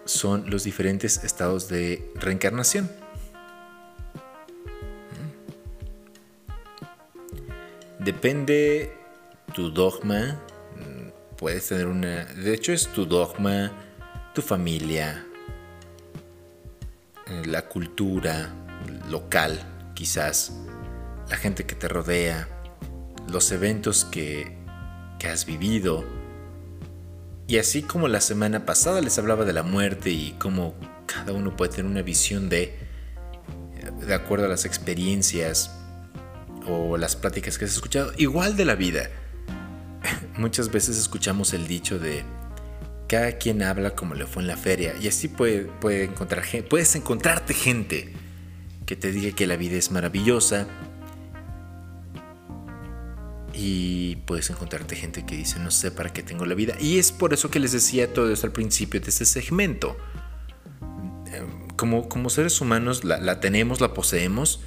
son 0.04 0.50
los 0.50 0.64
diferentes 0.64 1.24
estados 1.24 1.68
de 1.68 2.10
reencarnación. 2.16 2.90
Depende 7.98 8.92
tu 9.54 9.70
dogma, 9.70 10.40
puedes 11.36 11.68
tener 11.68 11.86
una... 11.86 12.24
De 12.24 12.54
hecho 12.54 12.72
es 12.72 12.88
tu 12.88 13.06
dogma, 13.06 13.72
tu 14.34 14.42
familia, 14.42 15.24
la 17.44 17.68
cultura 17.68 18.54
local, 19.10 19.92
quizás, 19.94 20.52
la 21.28 21.36
gente 21.36 21.64
que 21.64 21.74
te 21.74 21.88
rodea, 21.88 22.48
los 23.28 23.50
eventos 23.52 24.04
que, 24.04 24.56
que 25.18 25.28
has 25.28 25.46
vivido. 25.46 26.04
Y 27.48 27.58
así 27.58 27.82
como 27.82 28.08
la 28.08 28.20
semana 28.20 28.66
pasada 28.66 29.00
les 29.00 29.18
hablaba 29.18 29.44
de 29.44 29.52
la 29.52 29.62
muerte 29.62 30.10
y 30.10 30.34
cómo 30.38 30.74
cada 31.06 31.32
uno 31.32 31.56
puede 31.56 31.72
tener 31.72 31.90
una 31.90 32.02
visión 32.02 32.48
de, 32.48 32.76
de 34.00 34.14
acuerdo 34.14 34.46
a 34.46 34.48
las 34.48 34.64
experiencias 34.64 35.70
o 36.68 36.96
las 36.96 37.14
pláticas 37.14 37.58
que 37.58 37.64
has 37.64 37.72
escuchado, 37.72 38.12
igual 38.16 38.56
de 38.56 38.64
la 38.64 38.74
vida. 38.74 39.08
Muchas 40.38 40.70
veces 40.70 40.98
escuchamos 40.98 41.54
el 41.54 41.66
dicho 41.66 41.98
de 41.98 42.24
cada 43.08 43.32
quien 43.32 43.62
habla 43.62 43.94
como 43.94 44.14
le 44.14 44.26
fue 44.26 44.42
en 44.42 44.48
la 44.48 44.56
feria 44.56 44.94
y 45.00 45.08
así 45.08 45.28
puede, 45.28 45.64
puede 45.64 46.04
encontrar, 46.04 46.44
puedes 46.68 46.94
encontrarte 46.96 47.54
gente 47.54 48.12
que 48.84 48.96
te 48.96 49.12
diga 49.12 49.34
que 49.34 49.46
la 49.46 49.56
vida 49.56 49.76
es 49.76 49.90
maravillosa 49.90 50.66
y 53.54 54.16
puedes 54.26 54.50
encontrarte 54.50 54.96
gente 54.96 55.24
que 55.24 55.36
dice 55.36 55.58
no 55.60 55.70
sé 55.70 55.90
para 55.90 56.12
qué 56.12 56.22
tengo 56.22 56.44
la 56.44 56.54
vida 56.54 56.76
y 56.80 56.98
es 56.98 57.12
por 57.12 57.32
eso 57.32 57.50
que 57.50 57.58
les 57.58 57.72
decía 57.72 58.12
todo 58.12 58.30
esto 58.32 58.46
al 58.46 58.52
principio 58.52 59.00
de 59.00 59.08
este 59.08 59.24
segmento 59.24 59.96
em, 61.32 61.68
como, 61.76 62.08
como 62.08 62.28
seres 62.28 62.60
humanos 62.60 63.04
la, 63.04 63.40
tenemos, 63.40 63.80
la 63.80 63.94
poseemos 63.94 64.60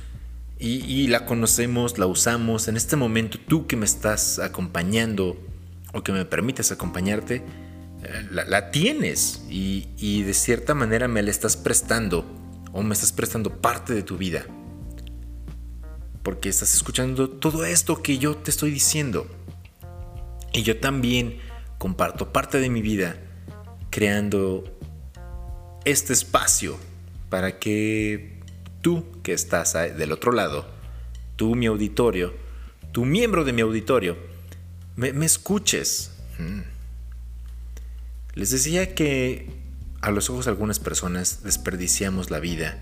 y, 0.61 1.07
la 1.07 1.25
conocemos, 1.25 1.97
la 1.99 2.05
usamos. 2.05 2.67
En 2.67 2.75
este 2.75 2.97
momento 2.97 3.39
tú 3.47 3.65
que 3.65 3.77
me 3.77 3.85
estás 3.85 4.39
acompañando 4.39 5.37
o 5.93 6.03
que 6.03 6.11
me 6.11 6.25
permites 6.25 6.71
acompañarte, 6.71 7.43
la, 8.31 8.71
tienes 8.71 9.43
y, 9.49 10.23
de 10.23 10.33
cierta 10.33 10.73
manera 10.73 11.07
me 11.07 11.21
la 11.21 11.31
estás 11.31 11.57
prestando 11.57 12.25
o 12.71 12.81
me 12.83 12.93
estás 12.93 13.11
prestando 13.11 13.61
parte 13.61 13.93
de 13.93 14.03
tu 14.03 14.17
vida. 14.17 14.45
Porque 16.23 16.49
estás 16.49 16.73
escuchando 16.73 17.29
todo 17.29 17.65
esto 17.65 18.01
que 18.01 18.17
yo 18.17 18.37
te 18.37 18.51
estoy 18.51 18.71
diciendo. 18.71 19.27
Y 20.53 20.63
yo 20.63 20.79
también 20.79 21.39
comparto 21.77 22.31
parte 22.31 22.59
de 22.59 22.69
mi 22.69 22.81
vida 22.81 23.17
creando 23.89 24.63
este 25.85 26.13
espacio 26.13 26.77
para 27.29 27.59
que 27.59 28.39
tú 28.81 29.05
que 29.23 29.33
estás 29.33 29.73
del 29.73 30.11
otro 30.11 30.31
lado, 30.31 30.65
tú 31.35 31.55
mi 31.55 31.67
auditorio, 31.67 32.33
tu 32.91 33.05
miembro 33.05 33.43
de 33.43 33.53
mi 33.53 33.61
auditorio, 33.61 34.17
me, 34.99 35.13
me 35.13 35.25
escuches. 35.25 36.11
Mm. 36.37 36.59
Les 38.33 38.51
decía 38.51 38.93
que 38.93 39.49
a 40.01 40.11
los 40.11 40.29
ojos 40.29 40.45
de 40.45 40.51
algunas 40.51 40.79
personas 40.79 41.41
desperdiciamos 41.43 42.31
la 42.31 42.39
vida. 42.39 42.77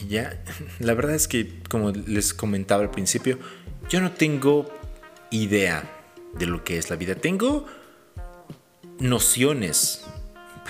Y 0.00 0.06
ya, 0.06 0.40
la 0.78 0.94
verdad 0.94 1.16
es 1.16 1.26
que, 1.26 1.62
como 1.68 1.90
les 1.90 2.32
comentaba 2.32 2.82
al 2.82 2.92
principio, 2.92 3.38
yo 3.88 4.00
no 4.00 4.12
tengo 4.12 4.72
idea 5.30 5.90
de 6.38 6.46
lo 6.46 6.62
que 6.62 6.78
es 6.78 6.88
la 6.88 6.96
vida. 6.96 7.16
Tengo 7.16 7.66
nociones, 9.00 10.04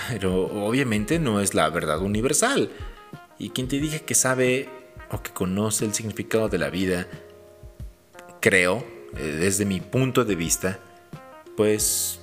pero 0.08 0.46
obviamente 0.66 1.18
no 1.18 1.40
es 1.40 1.52
la 1.52 1.68
verdad 1.68 2.00
universal. 2.00 2.70
Y 3.38 3.50
quien 3.50 3.68
te 3.68 3.78
diga 3.78 3.98
que 3.98 4.14
sabe 4.14 4.70
o 5.10 5.22
que 5.22 5.32
conoce 5.32 5.84
el 5.84 5.92
significado 5.92 6.48
de 6.48 6.56
la 6.56 6.70
vida, 6.70 7.06
creo, 8.44 8.86
eh, 9.16 9.38
desde 9.40 9.64
mi 9.64 9.80
punto 9.80 10.26
de 10.26 10.36
vista, 10.36 10.78
pues 11.56 12.20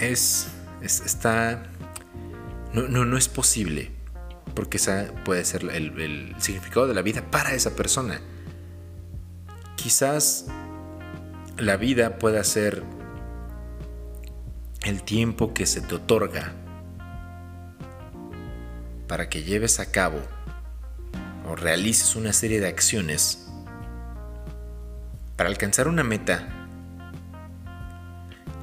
es, 0.00 0.48
está 0.82 1.62
no, 2.72 2.88
no, 2.88 3.04
no, 3.04 3.16
es 3.16 3.28
posible 3.28 3.92
porque 4.56 4.78
esa 4.78 5.12
puede 5.24 5.44
ser 5.44 5.62
el, 5.62 5.96
el, 6.00 6.34
significado 6.40 6.88
de 6.88 6.94
la 6.94 7.02
vida 7.02 7.30
para 7.30 7.54
esa 7.54 7.76
persona. 7.76 8.20
Quizás 9.76 10.46
la 11.56 11.76
vida 11.76 12.18
pueda 12.18 12.42
ser 12.42 12.82
el 14.82 15.04
tiempo 15.04 15.54
que 15.54 15.66
se 15.66 15.82
te 15.82 15.94
otorga 15.94 16.52
para 19.06 19.28
que 19.28 19.44
lleves 19.44 19.78
a 19.78 19.92
cabo 19.92 20.18
o 21.48 21.54
realices 21.54 22.16
una 22.16 22.32
serie 22.32 22.58
de 22.58 22.66
acciones 22.66 23.47
para 25.38 25.50
alcanzar 25.50 25.86
una 25.86 26.02
meta 26.02 26.48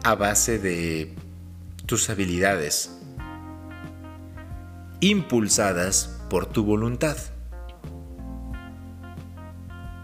a 0.04 0.14
base 0.16 0.60
de 0.60 1.16
tus 1.86 2.10
habilidades, 2.10 2.92
impulsadas 5.00 6.20
por 6.30 6.48
tu 6.48 6.66
voluntad. 6.66 7.16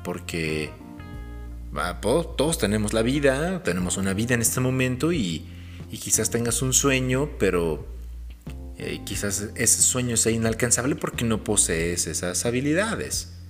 Porque 0.06 0.72
todos 2.38 2.58
tenemos 2.58 2.94
la 2.94 3.02
vida, 3.02 3.62
tenemos 3.64 3.98
una 3.98 4.14
vida 4.14 4.34
en 4.34 4.42
este 4.42 4.62
momento 4.62 5.12
y, 5.12 5.46
quizás 5.90 6.30
tengas 6.30 6.62
un 6.62 6.72
sueño, 6.72 7.32
pero 7.38 7.86
eh, 8.78 9.02
quizás 9.04 9.50
ese 9.56 9.82
sueño 9.82 10.16
sea 10.16 10.32
inalcanzable 10.32 10.96
porque 10.96 11.26
no 11.26 11.44
posees 11.44 12.08
esas 12.08 12.46
habilidades. 12.46 13.41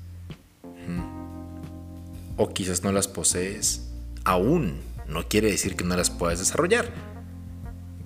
O 2.42 2.56
quizás 2.56 2.82
no 2.82 2.92
las 2.92 3.08
posees 3.08 3.92
aún 4.24 4.82
no 5.08 5.28
quiere 5.28 5.52
decir 5.52 5.76
que 5.76 5.84
no 5.84 5.96
las 5.96 6.10
puedas 6.10 6.40
desarrollar. 6.40 6.92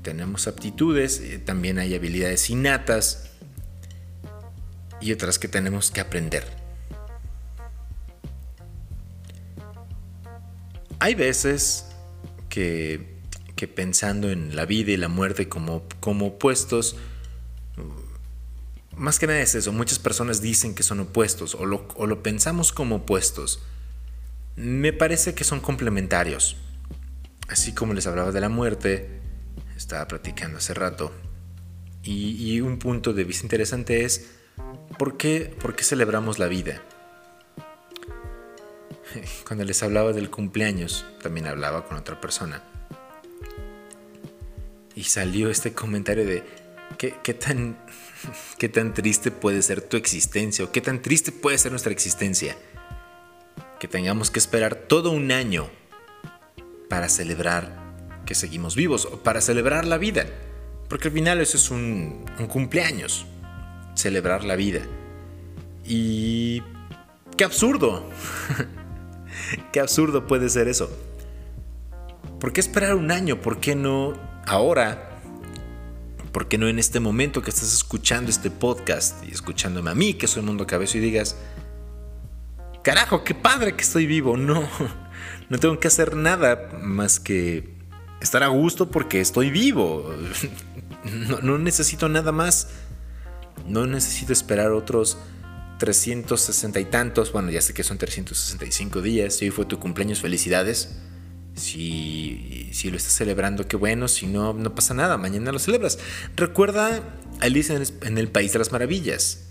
Tenemos 0.02 0.50
aptitudes, 0.50 1.22
eh, 1.22 1.40
también 1.40 1.80
hay 1.80 1.96
habilidades 1.96 2.50
innatas 2.50 3.32
y 5.00 5.14
otras 5.14 5.40
que 5.40 5.48
tenemos 5.48 5.90
que 5.90 6.02
aprender. 6.02 6.44
Hay 11.00 11.16
veces 11.16 11.86
que, 12.50 13.22
pensando 13.74 14.30
en 14.32 14.54
la 14.54 14.66
vida 14.66 14.92
y 14.92 14.98
la 14.98 15.08
muerte 15.08 15.48
como, 15.48 15.84
como 16.02 16.28
opuestos, 16.28 16.98
más 18.98 19.18
que 19.18 19.28
nada 19.28 19.40
es 19.40 19.56
eso, 19.56 19.72
muchas 19.72 20.00
personas 20.00 20.42
dicen 20.42 20.76
que 20.76 20.84
son 20.84 21.00
opuestos 21.00 21.56
o 21.56 21.66
lo, 21.66 21.88
o 21.96 22.06
lo 22.06 22.22
pensamos 22.22 22.74
como 22.74 22.98
opuestos. 22.98 23.62
Me 24.56 24.94
parece 24.94 25.34
que 25.34 25.44
son 25.44 25.60
complementarios. 25.60 26.58
Así 27.48 27.74
como 27.74 27.94
les 27.94 28.08
hablaba 28.08 28.32
de 28.32 28.42
la 28.42 28.50
muerte, 28.50 29.22
estaba 29.76 30.08
platicando 30.08 30.58
hace 30.58 30.74
rato, 30.74 31.12
y, 32.08 32.62
un 32.62 32.78
punto 32.78 33.14
de 33.14 33.24
vista 33.24 33.46
interesante 33.46 34.06
es, 34.06 34.30
¿por 35.00 35.18
qué, 35.18 35.56
¿por 35.60 35.76
qué 35.76 35.84
celebramos 35.84 36.38
la 36.38 36.48
vida? 36.48 36.84
Cuando 39.48 39.66
les 39.66 39.82
hablaba 39.82 40.14
del 40.14 40.30
cumpleaños, 40.30 41.06
también 41.24 41.48
hablaba 41.48 41.86
con 41.86 41.98
otra 41.98 42.22
persona. 42.22 42.64
Y 44.96 45.04
salió 45.06 45.50
este 45.50 45.74
comentario 45.74 46.26
de, 46.26 46.44
¿Qué, 47.00 47.16
qué, 47.24 47.34
tan, 47.34 47.78
¿Qué 48.60 48.70
tan 48.70 48.94
triste 48.94 49.32
puede 49.32 49.62
ser 49.62 49.82
tu 49.82 49.98
existencia 49.98 50.64
o 50.64 50.72
qué 50.72 50.82
tan 50.82 51.02
triste 51.02 51.32
puede 51.32 51.58
ser 51.58 51.72
nuestra 51.72 51.92
existencia? 51.92 52.56
Que 53.80 53.88
tengamos 53.88 54.32
que 54.32 54.40
esperar 54.40 54.76
todo 54.76 55.12
un 55.12 55.32
año 55.32 55.70
para 56.90 57.10
celebrar 57.10 57.86
que 58.26 58.36
seguimos 58.36 58.76
vivos 58.76 59.06
o 59.06 59.20
para 59.24 59.42
celebrar 59.42 59.86
la 59.86 59.98
vida. 59.98 60.26
Porque 60.90 61.08
al 61.08 61.14
final 61.14 61.42
eso 61.42 61.58
es 61.58 61.72
un, 61.72 62.26
un 62.40 62.48
cumpleaños, 62.48 63.26
celebrar 63.96 64.44
la 64.44 64.56
vida. 64.56 64.82
Y 65.84 66.62
qué 67.38 67.44
absurdo. 67.44 68.10
qué 69.72 69.80
absurdo 69.80 70.28
puede 70.28 70.50
ser 70.50 70.68
eso. 70.68 70.90
¿Por 72.40 72.54
qué 72.54 72.62
esperar 72.62 72.96
un 72.96 73.12
año? 73.12 73.42
¿Por 73.42 73.60
qué 73.60 73.76
no 73.76 74.14
ahora? 74.46 75.20
¿Por 76.32 76.48
qué 76.48 76.58
no 76.58 76.68
en 76.68 76.80
este 76.80 77.00
momento 77.00 77.42
que 77.42 77.50
estás 77.50 77.74
escuchando 77.74 78.30
este 78.30 78.52
podcast 78.52 79.24
y 79.26 79.32
escuchándome 79.32 79.92
a 79.92 79.96
mí, 79.96 80.16
que 80.16 80.28
soy 80.28 80.44
Mundo 80.44 80.68
Cabezo, 80.68 80.98
y 80.98 81.02
digas, 81.02 81.38
carajo, 82.86 83.24
qué 83.24 83.34
padre 83.34 83.76
que 83.76 83.82
estoy 83.82 84.06
vivo? 84.06 84.38
No, 84.38 84.70
no 85.50 85.58
tengo 85.58 85.80
que 85.80 85.88
hacer 85.88 86.16
nada 86.16 86.70
más 86.82 87.20
que 87.20 87.74
estar 88.22 88.44
a 88.44 88.48
gusto 88.48 88.92
porque 88.92 89.20
estoy 89.20 89.50
vivo. 89.50 90.16
No, 91.44 91.60
necesito 91.60 92.10
nada 92.10 92.32
más. 92.32 92.70
No 93.68 93.86
necesito 93.86 94.34
esperar 94.34 94.72
otros 94.72 95.20
360 95.78 96.80
y 96.80 96.86
tantos. 96.86 97.32
Bueno, 97.32 97.52
ya 97.52 97.62
sé 97.62 97.76
que 97.76 97.84
son 97.84 98.00
365 98.00 99.04
días. 99.04 99.36
Si 99.36 99.46
hoy 99.46 99.52
fue 99.52 99.66
tu 99.66 99.78
cumpleaños, 99.78 100.22
felicidades. 100.22 100.98
Si, 101.54 102.70
si, 102.74 102.90
lo 102.90 102.98
estás 102.98 103.14
celebrando, 103.14 103.68
qué 103.68 103.78
bueno. 103.78 104.08
Si 104.08 104.26
no, 104.26 104.54
no 104.54 104.74
pasa 104.74 104.96
nada. 104.96 105.18
Mañana 105.18 105.52
lo 105.52 105.60
celebras. 105.60 106.00
Recuerda 106.36 107.04
Alice 107.40 107.72
en 108.02 108.18
el 108.18 108.30
País 108.30 108.54
de 108.54 108.60
las 108.60 108.72
Maravillas. 108.72 109.45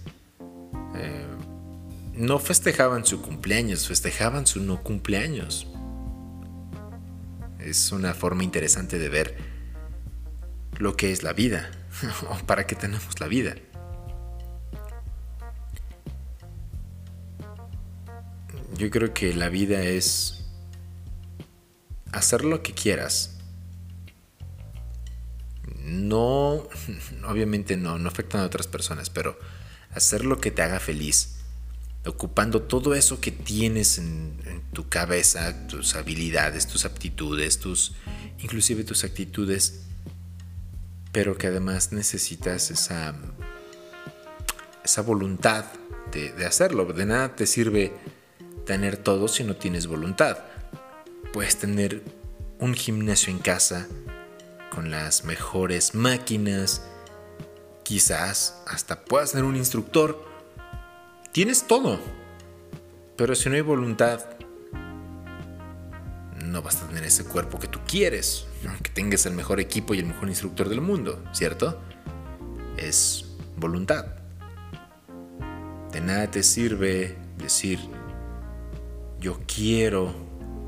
No 2.17 2.39
festejaban 2.39 3.05
su 3.05 3.21
cumpleaños, 3.21 3.89
festejaban 3.89 4.47
su 4.47 4.63
no 4.63 4.85
cumpleaños. 4.85 5.67
Es 7.59 7.91
una 7.91 8.15
forma 8.15 8.45
interesante 8.45 9.01
de 9.01 9.09
ver 9.09 9.37
lo 10.79 10.97
que 10.97 11.11
es 11.11 11.25
la 11.25 11.33
vida 11.33 11.73
o 12.31 12.47
para 12.47 12.69
qué 12.69 12.77
tenemos 12.77 13.19
la 13.19 13.27
vida. 13.27 13.57
Yo 18.77 18.91
creo 18.91 19.13
que 19.13 19.35
la 19.35 19.49
vida 19.49 19.83
es 19.83 20.45
hacer 22.13 22.45
lo 22.45 22.63
que 22.63 22.75
quieras. 22.75 23.39
No, 25.83 26.69
obviamente 27.27 27.77
no, 27.77 27.99
no 27.99 28.09
afectan 28.09 28.43
a 28.43 28.45
otras 28.45 28.69
personas, 28.69 29.11
pero 29.11 29.37
hacer 29.91 30.25
lo 30.25 30.41
que 30.41 30.53
te 30.53 30.63
haga 30.63 30.79
feliz 30.79 31.34
ocupando 32.07 32.63
todo 32.63 32.95
eso 32.95 33.21
que 33.21 33.31
tienes 33.31 33.99
en, 33.99 34.63
tu 34.73 34.89
cabeza, 34.89 35.69
tus 35.69 35.95
habilidades, 35.95 36.67
tus 36.67 36.85
aptitudes, 36.85 37.61
tus, 37.61 37.93
inclusive 38.41 38.83
tus 38.83 39.05
actitudes, 39.05 39.83
pero 41.13 41.39
que 41.39 41.47
además 41.47 41.93
necesitas 41.93 42.73
esa, 42.73 43.15
esa 44.85 45.03
voluntad 45.03 45.67
de, 46.11 46.33
de 46.33 46.45
hacerlo. 46.45 46.93
De 46.93 47.07
nada 47.07 47.37
te 47.37 47.47
sirve 47.47 47.93
tener 48.67 48.97
todo 48.97 49.29
si 49.29 49.45
no 49.45 49.55
tienes 49.55 49.87
voluntad. 49.87 50.39
Puedes 51.33 51.57
tener 51.57 52.03
un 52.59 52.75
gimnasio 52.75 53.33
en 53.33 53.39
casa 53.39 53.87
con 54.75 54.91
las 54.91 55.25
mejores 55.25 55.95
máquinas, 55.95 56.83
quizás 57.85 58.61
hasta 58.67 59.05
puedas 59.05 59.33
tener 59.33 59.45
un 59.45 59.55
instructor, 59.55 60.34
Tienes 61.35 61.67
todo, 61.67 61.99
pero 63.17 63.35
si 63.35 63.49
no 63.49 63.57
hay 63.57 63.61
voluntad, 63.61 64.25
no 66.45 66.63
vas 66.63 66.81
a 66.81 66.87
tener 66.87 67.03
ese 67.03 67.25
cuerpo 67.25 67.59
que 67.59 67.67
tú 67.67 67.81
quieres, 67.89 68.47
aunque 68.69 68.89
tengas 68.91 69.27
el 69.27 69.33
mejor 69.33 69.59
equipo 69.59 69.95
y 69.95 69.99
el 69.99 70.07
mejor 70.07 70.29
instructor 70.29 70.69
del 70.69 70.81
mundo, 70.81 71.25
¿cierto? 71.33 71.83
Es 72.77 73.33
voluntad. 73.57 74.15
De 75.91 76.01
nada 76.01 76.31
te 76.31 76.45
sirve 76.45 77.19
decir, 77.37 77.81
yo 79.19 79.41
quiero 79.53 80.15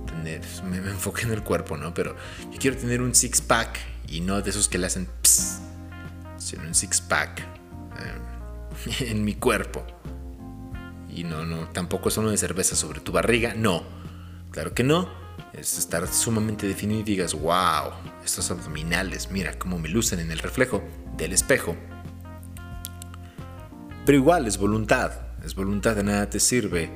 tener, 0.07 0.41
me, 0.65 0.79
enfoqué 0.79 1.27
en 1.27 1.31
el 1.31 1.45
cuerpo, 1.45 1.77
¿no? 1.77 1.95
Pero 1.95 2.17
yo 2.51 2.59
quiero 2.59 2.77
tener 2.77 3.03
un 3.03 3.15
six 3.15 3.41
pack 3.41 3.79
y 4.09 4.21
no 4.21 4.43
de 4.43 4.51
esos 4.51 4.69
que 4.69 4.79
le 4.79 4.89
hacen 4.89 5.07
pss, 5.23 5.61
sino 6.39 6.65
un 6.65 6.75
six 6.75 7.01
pack 7.03 7.39
eh, 7.39 9.05
en 9.11 9.25
mi 9.25 9.37
cuerpo 9.37 9.87
y 11.17 11.25
no, 11.25 11.47
no, 11.47 11.69
tampoco 11.71 12.11
es 12.11 12.17
uno 12.19 12.31
de 12.31 12.37
cerveza 12.37 12.77
sobre 12.77 13.01
tu 13.01 13.11
barriga, 13.11 13.55
no, 13.55 13.83
claro 14.51 14.75
que 14.75 14.85
no, 14.85 15.09
es 15.55 15.79
estar 15.79 16.07
sumamente 16.07 16.69
definido 16.69 17.01
y 17.01 17.05
digas, 17.05 17.33
wow, 17.33 17.93
estos 18.23 18.51
abdominales, 18.51 19.31
mira 19.31 19.59
cómo 19.59 19.79
me 19.79 19.89
lucen 19.89 20.21
en 20.21 20.31
el 20.31 20.39
reflejo 20.39 20.83
del 21.17 21.33
espejo. 21.33 21.75
Pero 24.05 24.19
igual 24.19 24.47
es 24.47 24.59
voluntad, 24.59 25.13
es 25.45 25.55
voluntad, 25.55 25.97
de 25.97 26.05
nada 26.05 26.29
te 26.29 26.39
sirve 26.39 26.89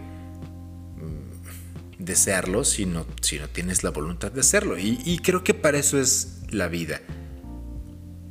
mm, 0.97 2.05
desearlo 2.05 2.65
si 2.65 2.85
no, 2.85 3.07
si 3.23 3.39
no 3.39 3.49
tienes 3.49 3.83
la 3.83 3.91
voluntad 3.91 4.31
de 4.31 4.41
hacerlo. 4.41 4.77
Y, 4.79 5.19
creo 5.25 5.43
que 5.43 5.55
para 5.55 5.79
eso 5.79 5.99
es 5.99 6.43
la 6.51 6.69
vida, 6.69 7.01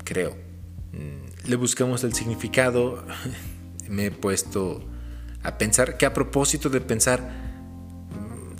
creo. 0.03 0.37
Mm, 0.93 1.49
le 1.49 1.55
buscamos 1.55 2.03
el 2.03 2.13
significado, 2.13 3.03
me 3.89 4.05
he 4.05 4.11
puesto 4.11 4.88
a 5.43 5.57
pensar 5.57 5.97
que 5.97 6.05
a 6.05 6.13
propósito 6.13 6.69
de 6.69 6.81
pensar, 6.81 7.29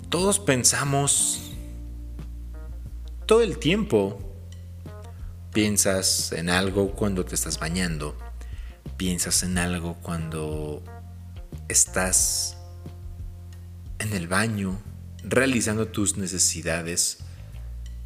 todos 0.08 0.38
pensamos 0.38 1.52
todo 3.26 3.42
el 3.42 3.58
tiempo. 3.58 4.26
Piensas 5.52 6.32
en 6.32 6.48
algo 6.48 6.92
cuando 6.92 7.24
te 7.24 7.34
estás 7.34 7.58
bañando, 7.58 8.16
piensas 8.96 9.42
en 9.42 9.58
algo 9.58 9.94
cuando 9.94 10.82
estás 11.68 12.56
en 13.98 14.12
el 14.12 14.28
baño 14.28 14.80
realizando 15.22 15.88
tus 15.88 16.16
necesidades 16.16 17.18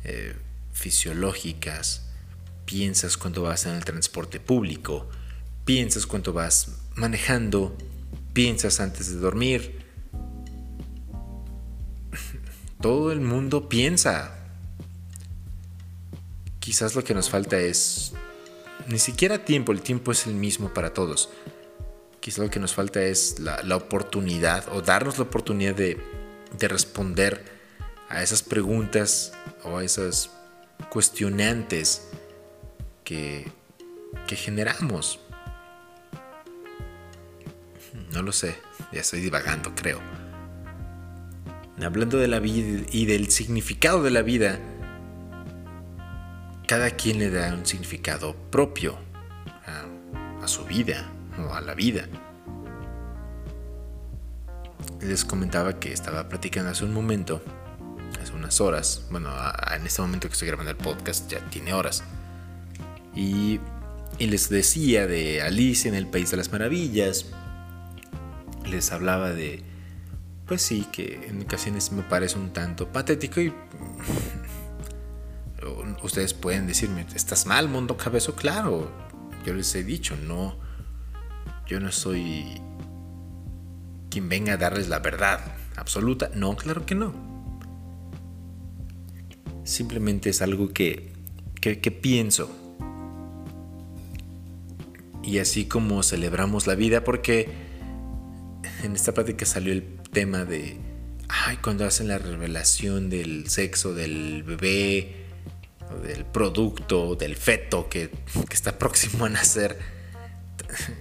eh, 0.04 0.36
fisiológicas, 0.72 2.06
piensas 2.64 3.16
cuando 3.16 3.42
vas 3.42 3.66
en 3.66 3.74
el 3.74 3.84
transporte 3.84 4.40
público, 4.40 5.08
piensas 5.64 6.06
cuando 6.06 6.32
vas 6.32 6.72
manejando, 6.94 7.76
piensas 8.34 8.80
antes 8.80 9.08
de 9.08 9.16
dormir. 9.16 9.86
Todo 12.82 13.12
el 13.12 13.20
mundo 13.20 13.70
piensa. 13.70 14.36
Quizás 16.58 16.94
lo 16.94 17.04
que 17.04 17.14
nos 17.14 17.30
falta 17.30 17.58
es 17.58 18.12
ni 18.88 18.98
siquiera 18.98 19.44
tiempo, 19.44 19.72
el 19.72 19.80
tiempo 19.80 20.12
es 20.12 20.26
el 20.26 20.34
mismo 20.34 20.74
para 20.74 20.92
todos. 20.92 21.30
Quizás 22.20 22.38
lo 22.40 22.50
que 22.50 22.60
nos 22.60 22.74
falta 22.74 23.02
es 23.02 23.38
la, 23.38 23.76
oportunidad 23.76 24.68
o 24.74 24.82
darnos 24.82 25.18
la 25.18 25.24
oportunidad 25.24 25.74
de, 25.74 25.98
de 26.58 26.68
responder 26.68 27.44
a 28.08 28.22
esas 28.22 28.42
preguntas 28.42 29.32
o 29.62 29.78
a 29.78 29.84
esas 29.84 30.30
cuestionantes 30.90 32.08
que, 33.04 33.50
que 34.26 34.36
generamos. 34.36 35.20
No 38.14 38.22
lo 38.22 38.30
sé, 38.30 38.56
ya 38.92 39.00
estoy 39.00 39.20
divagando, 39.20 39.74
creo. 39.74 40.00
Hablando 41.84 42.16
de 42.18 42.28
la 42.28 42.38
vida 42.38 42.86
y 42.92 43.06
del 43.06 43.28
significado 43.32 44.04
de 44.04 44.12
la 44.12 44.22
vida, 44.22 44.60
cada 46.68 46.92
quien 46.92 47.18
le 47.18 47.30
da 47.30 47.52
un 47.52 47.66
significado 47.66 48.36
propio 48.52 48.96
a, 49.66 50.46
su 50.46 50.64
vida 50.64 51.10
o 51.38 51.54
a 51.54 51.60
la 51.60 51.74
vida. 51.74 52.06
Les 55.00 55.24
comentaba 55.24 55.80
que 55.80 55.92
estaba 55.92 56.28
platicando 56.28 56.70
hace 56.70 56.84
un 56.84 56.94
momento, 56.94 57.42
hace 58.22 58.32
unas 58.32 58.60
horas, 58.60 59.06
bueno, 59.10 59.30
en 59.74 59.84
este 59.84 60.02
momento 60.02 60.28
que 60.28 60.34
estoy 60.34 60.46
grabando 60.46 60.70
el 60.70 60.76
podcast 60.76 61.28
ya 61.28 61.40
tiene 61.50 61.74
horas, 61.74 62.04
y, 63.16 63.58
y 64.18 64.26
les 64.26 64.48
decía 64.50 65.08
de 65.08 65.42
Alicia 65.42 65.88
en 65.88 65.96
el 65.96 66.06
País 66.06 66.30
de 66.30 66.36
las 66.36 66.52
Maravillas, 66.52 67.26
les 68.66 68.92
hablaba 68.92 69.30
de, 69.32 69.62
pues 70.46 70.62
sí, 70.62 70.86
que 70.92 71.26
en 71.28 71.42
ocasiones 71.42 71.92
me 71.92 72.02
parece 72.02 72.38
un 72.38 72.52
tanto 72.52 72.88
patético 72.92 73.40
y 73.40 73.52
ustedes 76.02 76.34
pueden 76.34 76.66
decirme, 76.66 77.06
¿estás 77.14 77.46
mal, 77.46 77.68
mundo 77.68 77.96
cabezo? 77.96 78.34
Claro, 78.34 78.90
yo 79.44 79.54
les 79.54 79.74
he 79.74 79.84
dicho, 79.84 80.16
no, 80.16 80.58
yo 81.66 81.80
no 81.80 81.92
soy 81.92 82.60
quien 84.10 84.28
venga 84.28 84.54
a 84.54 84.56
darles 84.56 84.88
la 84.88 84.98
verdad 84.98 85.40
absoluta. 85.76 86.30
No, 86.34 86.56
claro 86.56 86.86
que 86.86 86.94
no. 86.94 87.12
Simplemente 89.64 90.30
es 90.30 90.42
algo 90.42 90.68
que, 90.72 91.12
que, 91.60 91.80
que 91.80 91.90
pienso. 91.90 92.64
y 95.26 95.38
así 95.38 95.64
como 95.64 96.02
celebramos 96.02 96.66
la 96.66 96.74
vida, 96.74 97.02
porque 97.02 97.48
en 98.84 98.94
esta 98.94 99.12
plática 99.12 99.46
salió 99.46 99.72
el 99.72 99.84
tema 100.12 100.44
de, 100.44 100.78
ay, 101.28 101.56
cuando 101.58 101.84
hacen 101.84 102.08
la 102.08 102.18
revelación 102.18 103.10
del 103.10 103.48
sexo 103.48 103.94
del 103.94 104.42
bebé, 104.42 105.24
del 106.02 106.24
producto, 106.24 107.14
del 107.16 107.36
feto 107.36 107.88
que, 107.88 108.10
que 108.10 108.54
está 108.54 108.78
próximo 108.78 109.24
a 109.24 109.28
nacer, 109.28 109.78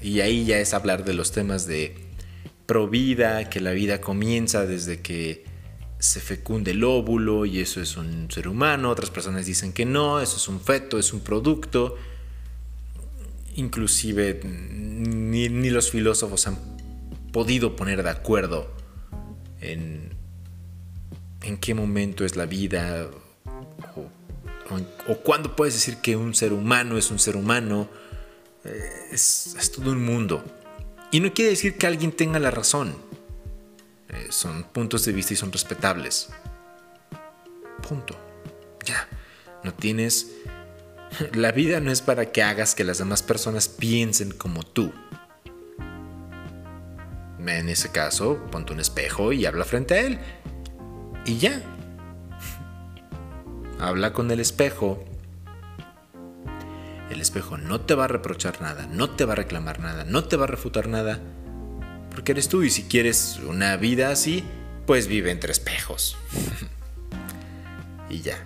y 0.01 0.19
ahí 0.19 0.45
ya 0.45 0.59
es 0.59 0.73
hablar 0.73 1.03
de 1.03 1.13
los 1.13 1.31
temas 1.31 1.67
de 1.67 1.95
pro 2.65 2.87
vida, 2.87 3.49
que 3.49 3.59
la 3.59 3.71
vida 3.71 4.01
comienza 4.01 4.65
desde 4.65 5.01
que 5.01 5.43
se 5.99 6.19
fecunde 6.19 6.71
el 6.71 6.83
óvulo 6.83 7.45
y 7.45 7.61
eso 7.61 7.81
es 7.81 7.95
un 7.95 8.29
ser 8.29 8.47
humano, 8.47 8.89
otras 8.89 9.09
personas 9.09 9.45
dicen 9.45 9.71
que 9.71 9.85
no, 9.85 10.19
eso 10.19 10.35
es 10.37 10.47
un 10.47 10.59
feto, 10.59 10.99
es 10.99 11.13
un 11.13 11.21
producto. 11.21 11.95
Inclusive 13.55 14.41
ni, 14.43 15.69
los 15.69 15.91
filósofos 15.91 16.47
han 16.47 16.72
podido 17.33 17.75
poner 17.75 18.03
de 18.03 18.11
acuerdo 18.11 18.71
en, 19.59 20.15
en 21.41 21.57
qué 21.57 21.73
momento 21.73 22.23
es 22.23 22.37
la 22.37 22.45
vida 22.45 23.09
o, 23.95 24.09
o, 25.07 25.17
cuándo 25.17 25.55
puedes 25.55 25.73
decir 25.73 25.97
que 25.97 26.15
un 26.15 26.33
ser 26.33 26.53
humano 26.53 26.97
es 26.97 27.11
un 27.11 27.19
ser 27.19 27.35
humano. 27.35 27.89
Eh, 28.63 29.09
es, 29.11 29.71
todo 29.75 29.91
un 29.91 30.05
mundo. 30.05 30.43
Y 31.11 31.19
no 31.19 31.33
quiere 31.33 31.51
decir 31.51 31.77
que 31.77 31.87
alguien 31.87 32.11
tenga 32.11 32.39
la 32.39 32.51
razón. 32.51 32.95
Eh, 34.09 34.27
son 34.29 34.63
puntos 34.63 35.03
de 35.03 35.11
vista 35.11 35.33
y 35.33 35.35
son 35.35 35.51
respetables. 35.51 36.29
Punto. 37.87 38.15
Ya. 38.85 39.07
No 39.63 39.73
tienes... 39.73 40.31
La 41.33 41.51
vida 41.51 41.79
no 41.79 41.91
es 41.91 42.01
para 42.01 42.31
que 42.31 42.41
hagas 42.41 42.73
que 42.73 42.83
las 42.83 42.97
demás 42.97 43.21
personas 43.21 43.67
piensen 43.67 44.31
como 44.31 44.63
tú. 44.63 44.91
En 47.45 47.69
ese 47.69 47.91
caso, 47.91 48.39
ponte 48.51 48.73
un 48.73 48.79
espejo 48.79 49.31
y 49.33 49.45
habla 49.45 49.65
frente 49.65 49.93
a 49.95 50.01
él. 50.01 50.19
Y 51.25 51.37
ya. 51.37 51.61
Habla 53.79 54.13
con 54.13 54.31
el 54.31 54.39
espejo. 54.39 55.03
El 57.09 57.21
espejo 57.21 57.57
no 57.57 57.81
te 57.81 57.95
va 57.95 58.05
a 58.05 58.07
reprochar 58.07 58.61
nada, 58.61 58.87
no 58.87 59.09
te 59.11 59.25
va 59.25 59.33
a 59.33 59.35
reclamar 59.35 59.79
nada, 59.79 60.03
no 60.03 60.23
te 60.23 60.35
va 60.35 60.45
a 60.45 60.47
refutar 60.47 60.87
nada 60.87 61.19
porque 62.13 62.31
eres 62.33 62.47
tú 62.47 62.63
y 62.63 62.69
si 62.69 62.83
quieres 62.83 63.39
una 63.47 63.75
vida 63.77 64.11
así, 64.11 64.43
pues 64.85 65.07
vive 65.07 65.31
entre 65.31 65.51
espejos. 65.51 66.15
y 68.09 68.21
ya. 68.21 68.37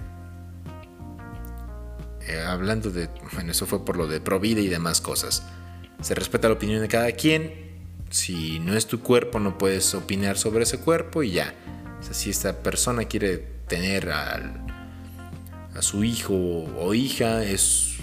Eh, 2.22 2.42
hablando 2.42 2.92
de, 2.92 3.10
bueno, 3.34 3.52
eso 3.52 3.66
fue 3.66 3.84
por 3.84 3.98
lo 3.98 4.08
de 4.08 4.22
Provida 4.22 4.62
y 4.62 4.68
demás 4.68 5.02
cosas. 5.02 5.44
Se 6.02 6.16
respeta 6.16 6.48
la 6.48 6.56
opinión 6.56 6.82
de 6.82 6.88
cada 6.88 7.12
quien. 7.12 7.67
Si 8.10 8.60
no 8.60 8.76
es 8.76 8.88
tu 8.88 9.02
cuerpo, 9.02 9.40
no 9.40 9.58
puedes 9.58 9.94
opinar 9.94 10.38
sobre 10.38 10.64
ese 10.64 10.80
cuerpo 10.80 11.24
y 11.24 11.32
ya. 11.32 11.54
Si 12.12 12.30
esta 12.30 12.64
persona 12.64 13.06
quiere 13.06 13.38
tener 13.68 14.10
a 14.12 15.82
su 15.82 16.04
hijo 16.04 16.34
o 16.34 16.94
hija, 16.94 17.44
es, 17.44 17.96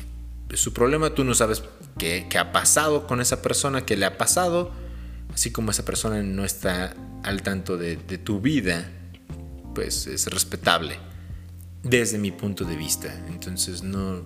su 0.55 0.73
problema. 0.73 1.14
Tú 1.14 1.25
no 1.25 1.35
sabes 1.35 1.64
qué, 1.99 2.27
ha 2.38 2.53
pasado 2.53 3.07
con 3.07 3.21
esa 3.21 3.43
persona, 3.43 3.85
qué 3.85 3.97
le 3.97 4.07
ha 4.07 4.19
pasado 4.19 4.73
así 5.33 5.51
como 5.51 5.73
esa 5.73 5.85
persona 5.85 6.23
no 6.23 6.45
está 6.45 6.95
al 7.25 7.43
tanto 7.43 7.77
de, 7.77 7.97
tu 7.97 8.40
vida, 8.40 8.88
pues 9.75 10.07
es 10.07 10.27
respetable 10.29 10.97
desde 11.83 12.19
mi 12.19 12.31
punto 12.31 12.64
de 12.64 12.77
vista. 12.77 13.12
Entonces 13.29 13.83
no, 13.83 14.23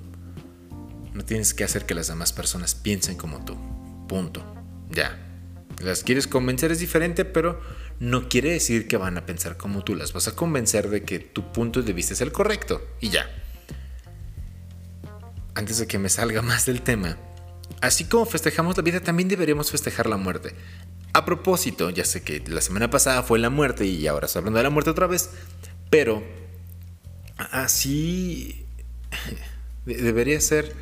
no 1.15 1.25
tienes 1.25 1.55
que 1.55 1.65
hacer 1.65 1.87
que 1.87 1.95
las 1.95 2.09
demás 2.09 2.33
personas 2.33 2.75
piensen 2.75 3.17
como 3.17 3.45
tú. 3.45 3.57
Punto. 4.07 4.45
Ya. 4.91 5.28
Las 5.81 6.03
quieres 6.03 6.27
convencer 6.27 6.73
es 6.73 6.81
diferente, 6.81 7.25
pero 7.25 7.61
no 8.01 8.29
quiere 8.29 8.51
decir 8.51 8.89
que 8.89 8.97
van 8.97 9.17
a 9.17 9.27
pensar 9.27 9.57
como 9.57 9.85
tú. 9.85 9.95
Las 9.95 10.13
vas 10.13 10.27
a 10.29 10.35
convencer 10.35 10.89
de 10.91 11.05
que 11.05 11.21
tu 11.21 11.53
punto 11.53 11.83
de 11.83 11.93
vista 11.93 12.15
es 12.15 12.21
el 12.21 12.33
correcto. 12.33 12.83
Y 13.01 13.11
ya. 13.11 13.31
Antes 15.55 15.79
de 15.79 15.87
que 15.87 15.99
me 15.99 16.09
salga 16.09 16.43
más 16.43 16.67
del 16.67 16.83
tema, 16.83 17.17
así 17.81 18.05
como 18.05 18.27
festejamos 18.27 18.77
la 18.77 18.83
vida, 18.83 19.01
también 19.01 19.29
deberíamos 19.29 19.71
festejar 19.71 20.09
la 20.09 20.17
muerte. 20.17 20.55
A 21.13 21.25
propósito, 21.25 21.91
ya 21.91 22.05
sé 22.05 22.23
que 22.23 22.43
la 22.47 22.61
semana 22.61 22.91
pasada 22.91 23.23
fue 23.23 23.39
la 23.39 23.51
muerte 23.51 23.87
y 23.87 24.07
ahora 24.07 24.27
estoy 24.27 24.41
hablando 24.41 24.59
de 24.59 24.65
la 24.65 24.71
muerte 24.71 24.91
otra 24.91 25.07
vez, 25.07 25.31
pero 25.91 26.23
así 27.51 28.67
debería 29.87 30.41
ser 30.41 30.75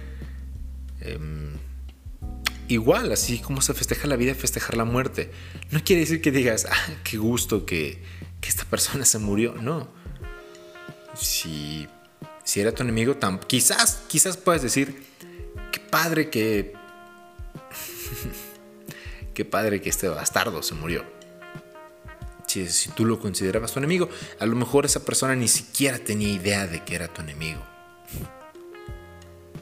em, 1.01 1.53
igual, 2.69 3.13
así 3.13 3.39
como 3.39 3.61
se 3.61 3.75
festeja 3.75 4.07
la 4.07 4.17
vida, 4.17 4.35
festejar 4.35 4.77
la 4.77 4.85
muerte. 4.85 5.31
No 5.71 5.83
quiere 5.85 6.01
decir 6.01 6.21
que 6.21 6.31
digas, 6.31 6.67
ah, 6.71 6.93
qué 7.05 7.17
gusto 7.17 7.67
que, 7.67 8.03
que 8.41 8.49
esta 8.49 8.65
persona 8.65 9.05
se 9.05 9.19
murió, 9.19 9.55
no. 9.55 9.89
Si, 11.15 11.89
si 12.45 12.61
era 12.61 12.73
tu 12.73 12.83
enemigo, 12.83 13.17
quizás, 13.47 14.03
quizás 14.09 14.37
puedes 14.37 14.63
decir, 14.63 15.03
qué 15.73 15.81
padre 15.81 16.31
que 16.31 16.75
qué 19.35 19.45
padre 19.45 19.81
que 19.81 19.91
este 19.91 20.09
bastardo 20.09 20.63
se 20.63 20.75
murió. 20.75 21.05
Si, 22.47 22.69
si 22.69 22.91
tú 22.91 23.05
lo 23.05 23.19
considerabas 23.19 23.73
tu 23.73 23.79
enemigo, 23.79 24.09
a 24.39 24.47
lo 24.47 24.57
mejor 24.57 24.87
esa 24.87 25.05
persona 25.05 25.35
ni 25.35 25.49
siquiera 25.49 25.99
tenía 25.99 26.29
idea 26.29 26.67
de 26.67 26.85
que 26.85 26.95
era 26.95 27.09
tu 27.09 27.21
enemigo. 27.21 27.61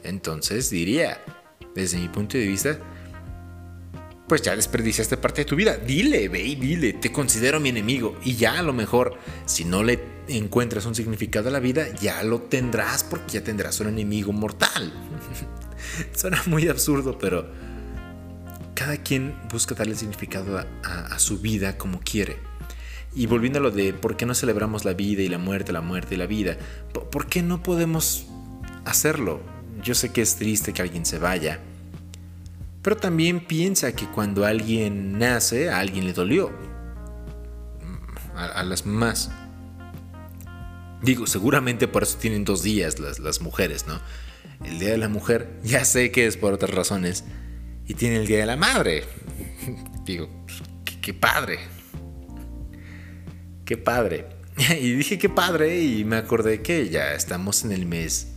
Entonces 0.03 0.69
diría, 0.69 1.19
desde 1.75 1.99
mi 1.99 2.07
punto 2.07 2.37
de 2.37 2.47
vista, 2.47 2.79
pues 4.27 4.41
ya 4.41 4.55
desperdiciaste 4.55 5.17
parte 5.17 5.41
de 5.41 5.45
tu 5.45 5.55
vida. 5.55 5.77
Dile, 5.77 6.29
ve 6.29 6.41
y 6.41 6.55
dile, 6.55 6.93
te 6.93 7.11
considero 7.11 7.59
mi 7.59 7.69
enemigo. 7.69 8.17
Y 8.23 8.35
ya 8.35 8.59
a 8.59 8.63
lo 8.63 8.73
mejor, 8.73 9.19
si 9.45 9.65
no 9.65 9.83
le 9.83 9.99
encuentras 10.27 10.85
un 10.85 10.95
significado 10.95 11.49
a 11.49 11.51
la 11.51 11.59
vida, 11.59 11.93
ya 12.01 12.23
lo 12.23 12.41
tendrás 12.41 13.03
porque 13.03 13.33
ya 13.33 13.43
tendrás 13.43 13.79
un 13.81 13.89
enemigo 13.89 14.31
mortal. 14.31 14.91
Suena 16.15 16.41
muy 16.47 16.67
absurdo, 16.67 17.19
pero 17.19 17.45
cada 18.73 18.97
quien 18.97 19.35
busca 19.51 19.75
darle 19.75 19.95
significado 19.95 20.57
a, 20.57 21.19
su 21.19 21.39
vida 21.39 21.77
como 21.77 21.99
quiere. 21.99 22.37
Y 23.13 23.27
volviendo 23.27 23.59
a 23.59 23.61
lo 23.61 23.71
de 23.71 23.93
por 23.93 24.17
qué 24.17 24.25
no 24.25 24.33
celebramos 24.33 24.83
la 24.85 24.93
vida 24.93 25.21
y 25.21 25.29
la 25.29 25.37
muerte, 25.37 25.71
la 25.71 25.81
muerte 25.81 26.15
y 26.15 26.17
la 26.17 26.25
vida, 26.25 26.57
¿por 26.91 27.27
qué 27.27 27.41
no 27.41 27.63
podemos 27.63 28.25
hacerlo? 28.83 29.54
Yo 29.85 29.93
sé 29.93 30.11
que 30.11 30.23
es 30.23 30.35
triste 30.35 30.73
que 30.73 30.81
alguien 30.81 31.05
se 31.05 31.19
vaya, 31.19 31.59
pero 32.81 32.97
también 32.97 33.39
piensa 33.39 33.95
que 33.95 34.07
cuando 34.07 34.43
alguien 34.43 35.19
nace, 35.19 35.69
a 35.69 35.77
alguien 35.77 36.07
le 36.07 36.13
dolió. 36.13 36.51
A, 38.35 38.63
las 38.63 38.87
más. 38.87 39.29
Digo, 41.03 41.27
seguramente 41.27 41.87
por 41.87 42.01
eso 42.01 42.17
tienen 42.17 42.45
dos 42.45 42.63
días 42.63 42.97
las, 42.97 43.41
mujeres, 43.41 43.85
¿no? 43.85 44.01
El 44.65 44.79
Día 44.79 44.89
de 44.89 44.97
la 44.97 45.07
Mujer, 45.07 45.59
ya 45.63 45.85
sé 45.85 46.11
que 46.11 46.25
es 46.25 46.35
por 46.35 46.51
otras 46.53 46.73
razones, 46.73 47.23
y 47.85 47.93
tiene 47.93 48.15
el 48.15 48.25
Día 48.25 48.39
de 48.39 48.47
la 48.47 48.55
Madre. 48.55 49.03
Digo, 50.03 50.45
qué, 50.99 51.13
padre. 51.13 51.59
Qué 53.65 53.77
padre. 53.77 54.29
Y 54.81 54.93
dije 54.93 55.19
qué 55.19 55.29
padre 55.29 55.83
y 55.83 56.05
me 56.05 56.15
acordé 56.15 56.63
que 56.63 56.89
ya 56.89 57.13
estamos 57.13 57.65
en 57.65 57.71
el 57.71 57.85
mes 57.85 58.34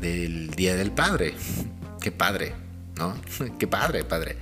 del 0.00 0.50
Día 0.50 0.74
del 0.74 0.90
Padre. 0.90 1.34
Qué 2.00 2.10
padre, 2.10 2.54
¿no? 2.96 3.14
Qué 3.58 3.66
padre, 3.66 4.04
padre. 4.04 4.36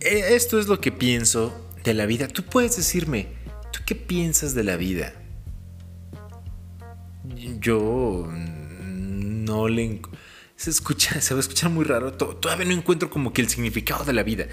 E, 0.00 0.34
esto 0.34 0.58
es 0.58 0.66
lo 0.66 0.80
que 0.80 0.92
pienso 0.92 1.70
de 1.82 1.94
la 1.94 2.06
vida. 2.06 2.28
Tú 2.28 2.42
puedes 2.42 2.76
decirme, 2.76 3.28
¿tú 3.72 3.80
qué 3.86 3.94
piensas 3.94 4.54
de 4.54 4.64
la 4.64 4.76
vida? 4.76 5.14
Yo 7.60 8.28
no 8.30 9.68
le 9.68 10.00
se 10.56 10.70
escucha, 10.70 11.20
se 11.20 11.34
va 11.34 11.38
a 11.38 11.40
escuchar 11.40 11.70
muy 11.70 11.84
raro. 11.84 12.12
Todavía 12.12 12.66
no 12.66 12.72
encuentro 12.72 13.10
como 13.10 13.32
que 13.32 13.42
el 13.42 13.48
significado 13.48 14.04
de 14.04 14.12
la 14.12 14.22
vida. 14.22 14.46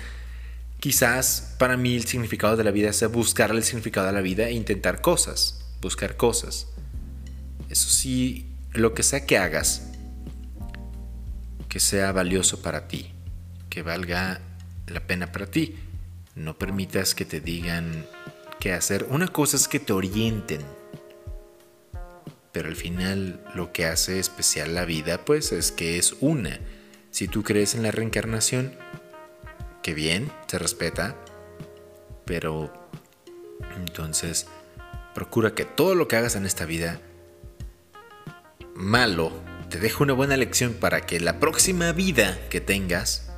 Quizás 0.79 1.55
para 1.59 1.77
mí 1.77 1.95
el 1.95 2.05
significado 2.05 2.57
de 2.57 2.63
la 2.63 2.71
vida 2.71 2.91
sea 2.91 3.07
buscar 3.07 3.51
el 3.51 3.63
significado 3.63 4.07
de 4.07 4.13
la 4.13 4.21
vida 4.21 4.47
e 4.47 4.53
intentar 4.53 5.01
cosas, 5.01 5.63
buscar 5.79 6.17
cosas. 6.17 6.67
Eso 7.69 7.89
sí, 7.89 8.47
lo 8.73 8.93
que 8.93 9.03
sea 9.03 9.25
que 9.25 9.37
hagas, 9.37 9.91
que 11.69 11.79
sea 11.79 12.11
valioso 12.11 12.61
para 12.61 12.87
ti, 12.87 13.13
que 13.69 13.81
valga 13.81 14.41
la 14.87 15.05
pena 15.07 15.31
para 15.31 15.47
ti. 15.47 15.75
No 16.35 16.57
permitas 16.57 17.15
que 17.15 17.25
te 17.25 17.41
digan 17.41 18.05
qué 18.59 18.73
hacer. 18.73 19.07
Una 19.09 19.27
cosa 19.27 19.57
es 19.57 19.67
que 19.67 19.79
te 19.79 19.93
orienten 19.93 20.61
pero 22.51 22.67
al 22.67 22.75
final 22.75 23.39
lo 23.55 23.71
que 23.71 23.85
hace 23.85 24.19
especial 24.19 24.75
la 24.75 24.85
vida 24.85 25.23
pues 25.23 25.51
es 25.51 25.71
que 25.71 25.97
es 25.97 26.15
una. 26.19 26.59
Si 27.09 27.27
tú 27.27 27.43
crees 27.43 27.75
en 27.75 27.83
la 27.83 27.91
reencarnación, 27.91 28.75
que 29.81 29.93
bien, 29.93 30.31
se 30.47 30.59
respeta, 30.59 31.15
pero 32.25 32.71
entonces 33.77 34.47
procura 35.13 35.55
que 35.55 35.65
todo 35.65 35.95
lo 35.95 36.07
que 36.07 36.17
hagas 36.17 36.35
en 36.35 36.45
esta 36.45 36.65
vida 36.65 36.99
malo 38.75 39.31
te 39.71 39.79
dejo 39.79 40.03
una 40.03 40.13
buena 40.13 40.35
lección 40.35 40.73
para 40.73 41.01
que 41.01 41.21
la 41.21 41.39
próxima 41.39 41.93
vida 41.93 42.37
que 42.49 42.59
tengas 42.59 43.31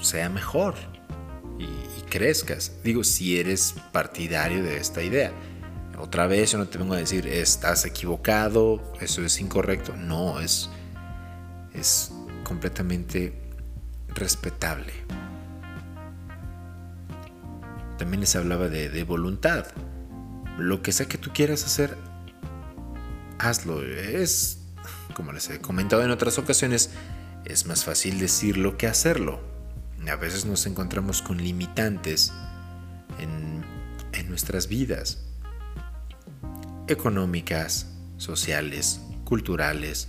sea 0.00 0.28
mejor 0.28 0.76
y, 1.58 1.66
crezcas. 2.08 2.70
Digo, 2.84 3.02
si 3.02 3.40
eres 3.40 3.74
partidario 3.90 4.62
de 4.62 4.76
esta 4.76 5.02
idea. 5.02 5.32
Otra 5.98 6.28
vez 6.28 6.52
yo 6.52 6.58
no 6.58 6.68
te 6.68 6.78
vengo 6.78 6.94
a 6.94 6.98
decir, 6.98 7.26
estás 7.26 7.84
equivocado, 7.84 8.92
eso 9.00 9.24
es 9.24 9.40
incorrecto. 9.40 9.96
No, 9.96 10.38
es, 10.38 10.70
es 11.72 12.12
completamente 12.44 13.32
respetable. 14.14 14.92
También 17.98 18.20
les 18.20 18.36
hablaba 18.36 18.68
de, 18.68 18.88
de 18.88 19.02
voluntad. 19.02 19.66
Lo 20.58 20.82
que 20.82 20.92
sea 20.92 21.06
que 21.06 21.18
tú 21.18 21.30
quieras 21.32 21.64
hacer, 21.64 21.96
hazlo. 23.44 23.82
Es, 23.84 24.58
como 25.14 25.32
les 25.32 25.48
he 25.50 25.60
comentado 25.60 26.02
en 26.02 26.10
otras 26.10 26.38
ocasiones, 26.38 26.90
es 27.44 27.66
más 27.66 27.84
fácil 27.84 28.18
decirlo 28.18 28.76
que 28.76 28.86
hacerlo. 28.86 29.40
A 30.10 30.16
veces 30.16 30.44
nos 30.44 30.66
encontramos 30.66 31.22
con 31.22 31.38
limitantes 31.38 32.32
en, 33.18 33.64
nuestras 34.28 34.68
vidas, 34.68 35.22
económicas, 36.88 37.86
sociales, 38.16 39.00
culturales, 39.24 40.08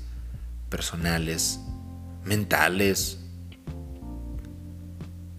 personales, 0.70 1.60
mentales. 2.24 3.20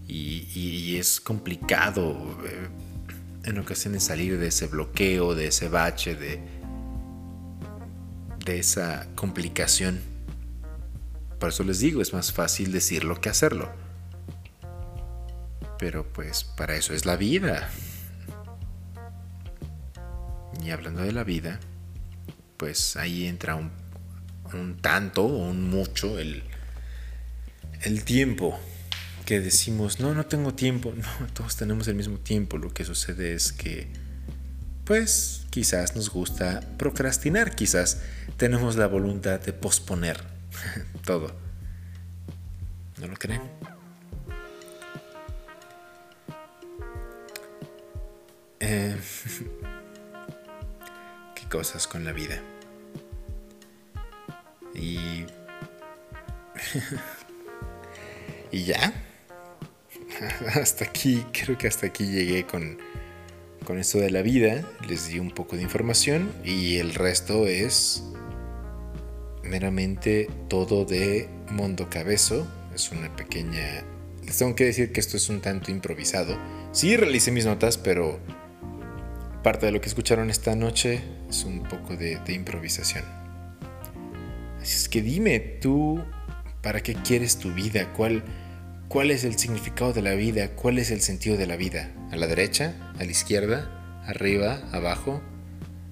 Y, 0.06 0.96
es 0.96 1.20
complicado 1.20 2.38
eh, 2.46 2.68
en 3.44 3.59
ocasiones 3.59 4.04
salir 4.04 4.38
de 4.38 4.48
ese 4.48 4.66
bloqueo, 4.66 5.35
de 5.35 5.48
ese 5.48 5.68
bache, 5.68 6.14
de, 6.14 6.40
de 8.46 8.59
esa 8.59 9.06
complicación. 9.14 10.00
Por 11.38 11.50
eso 11.50 11.64
les 11.64 11.80
digo, 11.80 12.00
es 12.00 12.14
más 12.14 12.32
fácil 12.32 12.72
decirlo 12.72 13.20
que 13.20 13.28
hacerlo. 13.28 13.70
Pero 15.78 16.11
pues 16.11 16.44
para 16.44 16.76
eso 16.76 16.94
es 16.94 17.04
la 17.04 17.16
vida. 17.16 17.68
Y 20.64 20.70
hablando 20.70 21.02
de 21.02 21.12
la 21.12 21.24
vida, 21.24 21.61
pues 22.56 22.96
ahí 22.96 23.26
entra 23.26 23.56
un, 23.56 23.70
un 24.54 24.78
tanto 24.78 25.24
o 25.24 25.50
un 25.50 25.68
mucho 25.68 26.18
el, 26.18 26.42
el 27.82 28.04
tiempo 28.04 28.59
que 29.26 29.40
decimos, 29.40 30.00
no, 30.00 30.14
no 30.14 30.24
tengo 30.24 30.54
tiempo. 30.54 30.94
No, 31.20 31.26
todos 31.35 31.56
tenemos 31.56 31.87
el 31.88 31.96
mismo 31.96 32.18
tiempo. 32.18 32.56
Lo 32.56 32.72
que 32.72 32.85
sucede 32.85 33.35
es 33.35 33.52
que, 33.52 33.88
pues, 34.87 35.46
quizás 35.51 35.96
nos 35.96 36.11
gusta 36.11 36.61
procrastinar, 36.79 37.57
quizás 37.57 38.01
tenemos 38.37 38.77
la 38.77 38.87
voluntad 38.87 39.40
de 39.40 39.53
posponer 39.53 40.22
todo. 41.05 41.35
¿No 42.99 43.09
lo 43.09 43.16
creen? 43.16 43.42
Eh, 48.61 48.96
qué 51.35 51.49
cosas 51.49 51.87
con 51.87 52.05
la 52.05 52.12
vida. 52.12 52.40
Y... 54.72 55.27
y 58.53 58.64
ya. 58.64 58.92
hasta 60.55 60.85
aquí, 60.85 61.27
creo 61.33 61.59
que 61.59 61.66
hasta 61.66 61.87
aquí 61.87 62.07
llegué 62.07 62.46
con, 62.46 62.79
con 63.66 63.79
esto 63.79 63.98
de 63.98 64.11
la 64.11 64.22
vida. 64.22 64.64
Les 64.88 65.09
di 65.09 65.18
un 65.18 65.31
poco 65.31 65.57
de 65.57 65.62
información 65.62 66.33
y 66.42 66.76
el 66.76 66.94
resto 66.94 67.46
es 67.46 68.05
meramente 69.42 70.31
todo 70.48 70.87
de 70.87 71.29
Mundo 71.50 71.90
Cabezo. 71.90 72.46
Es 72.74 72.90
una 72.90 73.14
pequeña... 73.14 73.85
Les 74.24 74.38
tengo 74.38 74.55
que 74.55 74.64
decir 74.64 74.92
que 74.92 75.00
esto 75.00 75.18
es 75.18 75.29
un 75.29 75.40
tanto 75.40 75.70
improvisado. 75.70 76.38
Sí 76.72 76.96
realicé 76.96 77.31
mis 77.31 77.44
notas, 77.44 77.76
pero 77.76 78.18
parte 79.42 79.66
de 79.66 79.72
lo 79.72 79.81
que 79.81 79.88
escucharon 79.88 80.31
esta 80.31 80.57
noche 80.57 81.00
es 81.29 81.44
un 81.44 81.62
poco 81.62 81.96
de, 81.96 82.18
improvisación. 82.29 83.05
Así 84.61 84.74
es 84.74 84.88
que 84.88 85.02
dime 85.02 85.38
tú, 85.38 86.02
¿para 86.62 86.83
qué 86.83 86.94
quieres 86.94 87.38
tu 87.38 87.52
vida? 87.52 87.92
¿Cuál, 87.92 88.24
¿Cuál 88.88 89.11
es 89.11 89.25
el 89.25 89.37
significado 89.37 89.92
de 89.92 90.01
la 90.01 90.14
vida? 90.14 90.51
¿Cuál 90.51 90.79
es 90.79 90.92
el 90.92 91.01
sentido 91.01 91.37
de 91.37 91.46
la 91.46 91.57
vida? 91.57 91.90
¿A 92.12 92.16
la 92.16 92.29
derecha? 92.29 92.92
¿A 92.99 93.05
la 93.05 93.11
izquierda? 93.11 94.03
¿Arriba? 94.07 94.61
¿Abajo? 94.72 95.20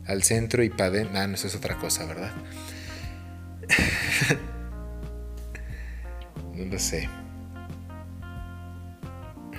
¿Al 0.06 0.22
centro 0.22 0.62
y 0.62 0.70
para 0.70 1.02
Ah, 1.14 1.26
no, 1.26 1.34
eso 1.34 1.48
es 1.48 1.56
otra 1.56 1.76
cosa, 1.76 2.06
¿verdad? 2.06 2.32
no 6.54 6.64
lo 6.66 6.78
sé. 6.78 7.08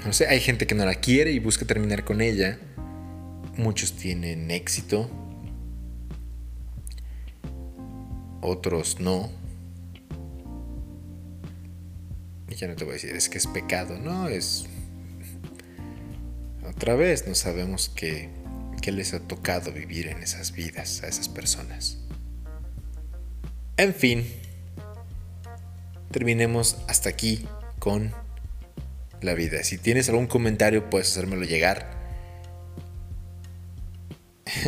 No 0.05 0.13
sé, 0.13 0.27
hay 0.27 0.39
gente 0.39 0.65
que 0.65 0.75
no 0.75 0.85
la 0.85 0.95
quiere 0.95 1.31
y 1.31 1.39
busca 1.39 1.65
terminar 1.65 2.05
con 2.05 2.21
ella. 2.21 2.57
Muchos 3.57 3.97
tienen 3.97 4.49
éxito. 4.49 5.09
Otros 8.41 9.01
no. 9.01 9.29
Y 12.49 12.55
ya 12.55 12.67
no 12.67 12.75
te 12.75 12.83
voy 12.83 12.91
a 12.91 12.93
decir, 12.95 13.15
es 13.15 13.29
que 13.29 13.37
es 13.37 13.47
pecado. 13.47 13.97
No, 13.97 14.27
es... 14.27 14.65
Otra 16.67 16.95
vez 16.95 17.27
no 17.27 17.35
sabemos 17.35 17.89
qué, 17.95 18.29
qué 18.81 18.91
les 18.91 19.13
ha 19.13 19.19
tocado 19.19 19.71
vivir 19.71 20.07
en 20.07 20.21
esas 20.21 20.51
vidas 20.51 21.03
a 21.03 21.07
esas 21.07 21.29
personas. 21.29 21.97
En 23.77 23.93
fin, 23.93 24.25
terminemos 26.11 26.77
hasta 26.87 27.09
aquí 27.09 27.47
con 27.79 28.13
la 29.21 29.33
vida. 29.33 29.63
Si 29.63 29.77
tienes 29.77 30.09
algún 30.09 30.27
comentario, 30.27 30.89
puedes 30.89 31.09
hacérmelo 31.11 31.43
llegar. 31.43 31.93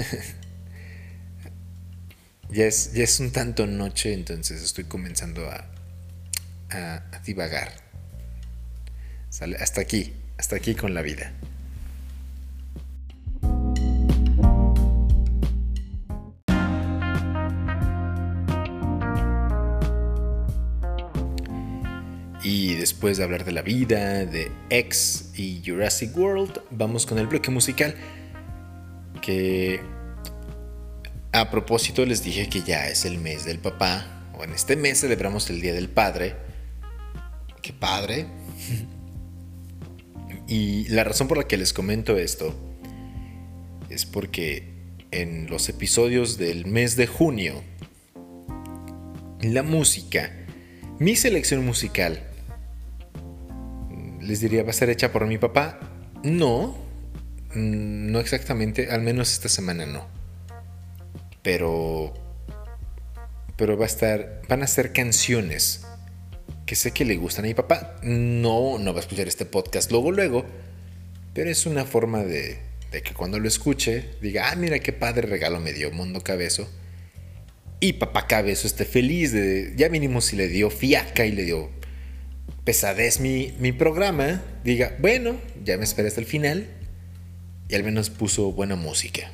ya, 2.49 2.65
es, 2.65 2.93
ya 2.93 3.03
es 3.03 3.19
un 3.19 3.31
tanto 3.31 3.65
noche, 3.67 4.13
entonces 4.13 4.61
estoy 4.61 4.83
comenzando 4.85 5.49
a, 5.49 5.69
a, 6.71 7.01
divagar. 7.25 7.71
Hasta 9.60 9.82
aquí, 9.82 10.13
hasta 10.38 10.56
aquí 10.56 10.75
con 10.75 10.93
la 10.93 11.01
vida. 11.01 11.34
Y 22.43 22.75
después 22.75 23.17
de 23.17 23.25
hablar 23.25 23.43
de 23.43 23.51
la 23.51 23.62
vida, 23.62 24.25
de 24.25 24.49
X 24.69 25.32
y 25.36 25.62
Jurassic 25.65 26.15
World, 26.15 26.62
vamos 26.71 27.06
con 27.06 27.19
el 27.19 27.27
bloque 27.27 27.51
musical. 27.51 27.93
Que 29.21 29.82
a 31.34 31.51
propósito 31.51 32.06
les 32.06 32.23
dije 32.23 32.47
que 32.47 32.62
ya 32.62 32.88
es 32.88 33.03
el 33.03 33.17
mes 33.17 33.43
del 33.43 33.60
papá, 33.60 34.08
o 34.38 34.45
en 34.45 34.53
este 34.53 34.77
mes 34.77 35.01
celebramos 35.01 35.49
el 35.49 35.60
Día 35.60 35.73
del 35.73 35.89
Padre. 35.89 36.46
¡Qué 37.67 37.73
padre! 37.73 38.27
y 40.47 40.88
la 40.88 41.03
razón 41.03 41.27
por 41.27 41.38
la 41.38 41.49
que 41.49 41.58
les 41.58 41.73
comento 41.73 42.17
esto 42.17 42.56
es 43.89 44.06
porque 44.06 44.71
en 45.12 45.49
los 45.49 45.67
episodios 45.67 46.38
del 46.38 46.65
mes 46.65 46.95
de 46.95 47.08
junio, 47.08 47.62
la 49.41 49.63
música, 49.63 50.32
mi 50.97 51.17
selección 51.17 51.65
musical 51.65 52.23
les 54.21 54.39
diría, 54.39 54.63
¿va 54.63 54.69
a 54.69 54.73
ser 54.73 54.89
hecha 54.89 55.12
por 55.12 55.27
mi 55.27 55.38
papá? 55.38 55.77
No, 56.23 56.77
mm, 57.53 58.12
no 58.13 58.21
exactamente, 58.21 58.91
al 58.91 59.01
menos 59.01 59.34
esta 59.34 59.49
semana 59.49 59.86
no. 59.86 60.08
Pero, 61.41 62.13
pero 63.58 63.77
va 63.77 63.84
a 63.84 63.88
estar, 63.88 64.41
van 64.47 64.63
a 64.63 64.67
ser 64.67 64.93
canciones 64.93 65.86
que 66.67 66.75
sé 66.75 66.91
que 66.91 67.06
le 67.06 67.15
gustan 67.15 67.45
a 67.45 67.47
mi 67.47 67.53
papá. 67.56 67.95
No, 68.03 68.77
no 68.77 68.93
va 68.93 68.99
a 68.99 69.01
escuchar 69.01 69.27
este 69.27 69.45
podcast 69.45 69.89
luego, 69.89 70.12
luego, 70.12 70.45
pero 71.34 71.49
es 71.49 71.65
una 71.65 71.86
forma 71.86 72.23
de, 72.23 72.60
de 72.91 73.01
que 73.01 73.13
cuando 73.13 73.39
lo 73.39 73.47
escuche 73.47 74.10
diga, 74.21 74.51
ah, 74.51 74.56
mira 74.56 74.77
qué 74.80 74.91
padre 74.91 75.27
regalo 75.27 75.60
me 75.60 75.73
dio 75.73 75.89
Mundo 75.91 76.21
Cabezo. 76.21 76.69
Y 77.80 77.93
papá 77.93 78.27
Cabezo 78.27 78.67
esté 78.67 78.86
feliz 78.86 79.32
de, 79.32 79.73
ya 79.77 79.89
mínimo 79.89 80.19
si 80.19 80.36
le 80.36 80.49
dio 80.49 80.69
fiaca 80.69 81.25
y 81.25 81.32
le 81.32 81.45
dio 81.45 81.69
pesadez 82.65 83.21
mi, 83.21 83.56
mi 83.60 83.71
programa, 83.71 84.43
diga, 84.65 84.97
bueno, 84.99 85.38
ya 85.63 85.77
me 85.77 85.86
esperé 85.86 86.10
hasta 86.10 86.19
el 86.19 86.27
final 86.27 86.67
y 87.69 87.75
al 87.75 87.84
menos 87.86 88.10
puso 88.10 88.51
buena 88.51 88.75
música. 88.75 89.32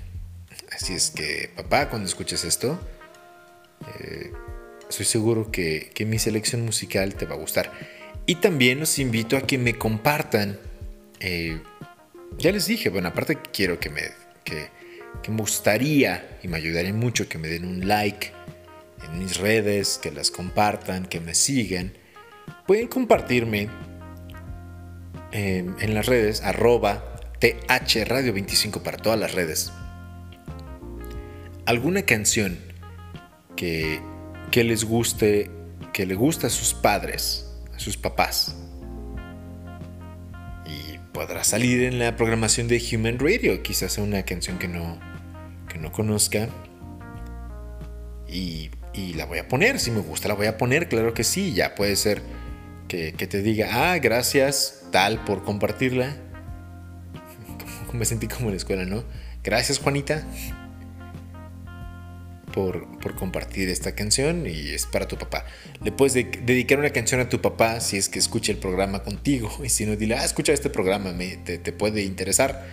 Así 0.71 0.93
es 0.93 1.09
que, 1.09 1.49
papá, 1.55 1.89
cuando 1.89 2.07
escuches 2.07 2.43
esto, 2.43 2.79
eh, 3.99 4.31
estoy 4.93 5.05
seguro 5.07 5.51
que, 5.51 5.91
mi 6.05 6.19
selección 6.19 6.63
musical 6.63 7.15
te 7.15 7.25
va 7.25 7.33
a 7.33 7.37
gustar. 7.37 7.71
Y 8.25 8.35
también 8.35 8.79
los 8.79 8.99
invito 8.99 9.35
a 9.35 9.41
que 9.41 9.57
me 9.57 9.73
compartan. 9.73 10.59
Eh, 11.19 11.59
ya 12.37 12.51
les 12.51 12.67
dije, 12.67 12.89
bueno, 12.89 13.07
aparte 13.07 13.37
quiero 13.51 13.79
que 13.79 13.89
me, 13.89 14.01
que, 14.43 14.67
que 15.23 15.31
me 15.31 15.37
gustaría 15.37 16.39
y 16.43 16.47
me 16.47 16.57
ayudaría 16.57 16.93
mucho 16.93 17.27
que 17.27 17.37
me 17.37 17.47
den 17.47 17.65
un 17.65 17.87
like 17.87 18.31
en 19.03 19.19
mis 19.19 19.37
redes, 19.37 19.99
que 20.01 20.11
las 20.11 20.29
compartan, 20.29 21.05
que 21.05 21.19
me 21.19 21.33
sigan. 21.33 21.93
Pueden 22.67 22.87
compartirme 22.87 23.69
em, 25.31 25.75
en 25.79 25.93
las 25.93 26.05
redes, 26.05 26.41
arroba 26.41 27.09
Radio 28.05 28.31
25 28.31 28.83
para 28.83 28.97
todas 28.97 29.19
las 29.19 29.33
redes. 29.33 29.73
Alguna 31.65 32.03
canción 32.03 32.57
que, 33.57 33.99
que 34.51 34.63
les 34.63 34.83
guste, 34.83 35.49
que 35.91 36.05
le 36.05 36.15
gusta 36.15 36.47
a 36.47 36.49
sus 36.49 36.73
padres, 36.73 37.49
a 37.75 37.79
sus 37.79 37.97
papás. 37.97 38.55
Y 40.65 40.97
podrá 41.11 41.43
salir 41.43 41.83
en 41.83 41.99
la 41.99 42.15
programación 42.15 42.67
de 42.67 42.81
Human 42.91 43.19
Radio, 43.19 43.61
quizás 43.63 43.93
sea 43.93 44.03
una 44.03 44.23
canción 44.23 44.57
que 44.57 44.67
no, 44.67 44.99
que 45.67 45.77
no 45.77 45.91
conozca. 45.91 46.49
Y, 48.27 48.71
y, 48.93 49.13
la 49.13 49.25
voy 49.25 49.39
a 49.39 49.47
poner, 49.47 49.79
si 49.79 49.91
me 49.91 49.99
gusta 49.99 50.27
la 50.27 50.33
voy 50.33 50.47
a 50.47 50.57
poner, 50.57 50.89
claro 50.89 51.13
que 51.13 51.23
sí, 51.23 51.53
ya 51.53 51.75
puede 51.75 51.95
ser 51.95 52.21
que, 52.87 53.13
que 53.13 53.27
te 53.27 53.41
diga, 53.43 53.91
ah, 53.93 53.99
gracias 53.99 54.85
tal 54.91 55.23
por 55.23 55.43
compartirla. 55.43 56.15
me 57.93 58.05
sentí 58.05 58.27
como 58.27 58.45
en 58.45 58.51
la 58.51 58.57
escuela, 58.57 58.85
¿no? 58.85 59.03
Gracias 59.43 59.77
Juanita 59.77 60.25
por, 62.53 63.15
compartir 63.15 63.67
esta 63.67 63.95
canción 63.95 64.47
y 64.47 64.69
es 64.69 64.85
para 64.85 65.07
tu 65.07 65.17
papá. 65.17 65.45
Le 65.83 65.91
puedes 65.91 66.13
dedicar 66.13 66.79
una 66.79 66.91
canción 66.91 67.19
a 67.19 67.27
tu 67.27 67.41
papá 67.41 67.81
si 67.81 67.97
es 67.97 68.07
que 68.07 68.19
escucha 68.19 68.51
el 68.51 68.59
programa 68.59 69.03
contigo 69.03 69.49
y 69.63 69.69
si 69.69 69.85
no, 69.85 69.97
dile, 69.97 70.15
ah, 70.15 70.23
escucha 70.23 70.53
este 70.53 70.69
programa, 70.69 71.11
me, 71.11 71.37
te, 71.37 71.57
te 71.57 71.73
puede 71.73 72.03
interesar 72.03 72.65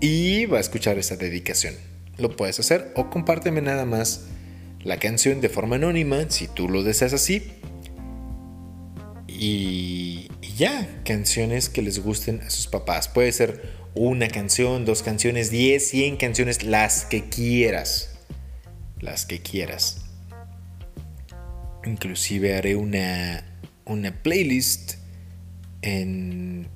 y 0.00 0.46
va 0.46 0.58
a 0.58 0.60
escuchar 0.60 0.98
esa 0.98 1.16
dedicación. 1.16 1.74
Lo 2.16 2.34
puedes 2.36 2.58
hacer 2.58 2.92
o 2.96 3.10
compárteme 3.10 3.60
nada 3.60 3.84
más 3.84 4.26
la 4.82 4.98
canción 4.98 5.40
de 5.40 5.48
forma 5.48 5.76
anónima 5.76 6.30
si 6.30 6.48
tú 6.48 6.68
lo 6.68 6.82
deseas 6.82 7.12
así. 7.12 7.52
Y, 9.28 10.28
y 10.40 10.54
ya, 10.56 11.02
canciones 11.04 11.68
que 11.68 11.82
les 11.82 11.98
gusten 11.98 12.40
a 12.42 12.50
sus 12.50 12.68
papás. 12.68 13.08
Puede 13.08 13.32
ser 13.32 13.82
una 13.94 14.28
canción, 14.28 14.84
dos 14.84 15.02
canciones, 15.02 15.50
diez, 15.50 15.88
cien 15.88 16.16
canciones, 16.16 16.62
las 16.62 17.04
que 17.04 17.28
quieras 17.28 18.11
las 19.02 19.26
que 19.26 19.42
quieras. 19.42 20.06
Inclusive 21.84 22.56
haré 22.56 22.76
una, 22.76 23.44
una 23.84 24.22
playlist 24.22 24.94
en, 25.82 26.68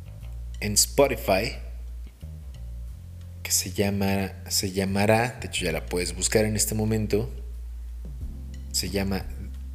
en 0.61 0.73
Spotify 0.75 1.53
que 3.43 3.53
se, 3.53 3.71
llama, 3.71 4.33
se 4.49 4.73
llamará, 4.73 5.39
de 5.41 5.47
hecho 5.47 5.65
ya 5.65 5.73
la 5.73 5.87
puedes 5.87 6.15
buscar 6.17 6.45
en 6.45 6.57
este 6.57 6.75
momento, 6.75 7.33
se 8.73 8.91
llama 8.91 9.25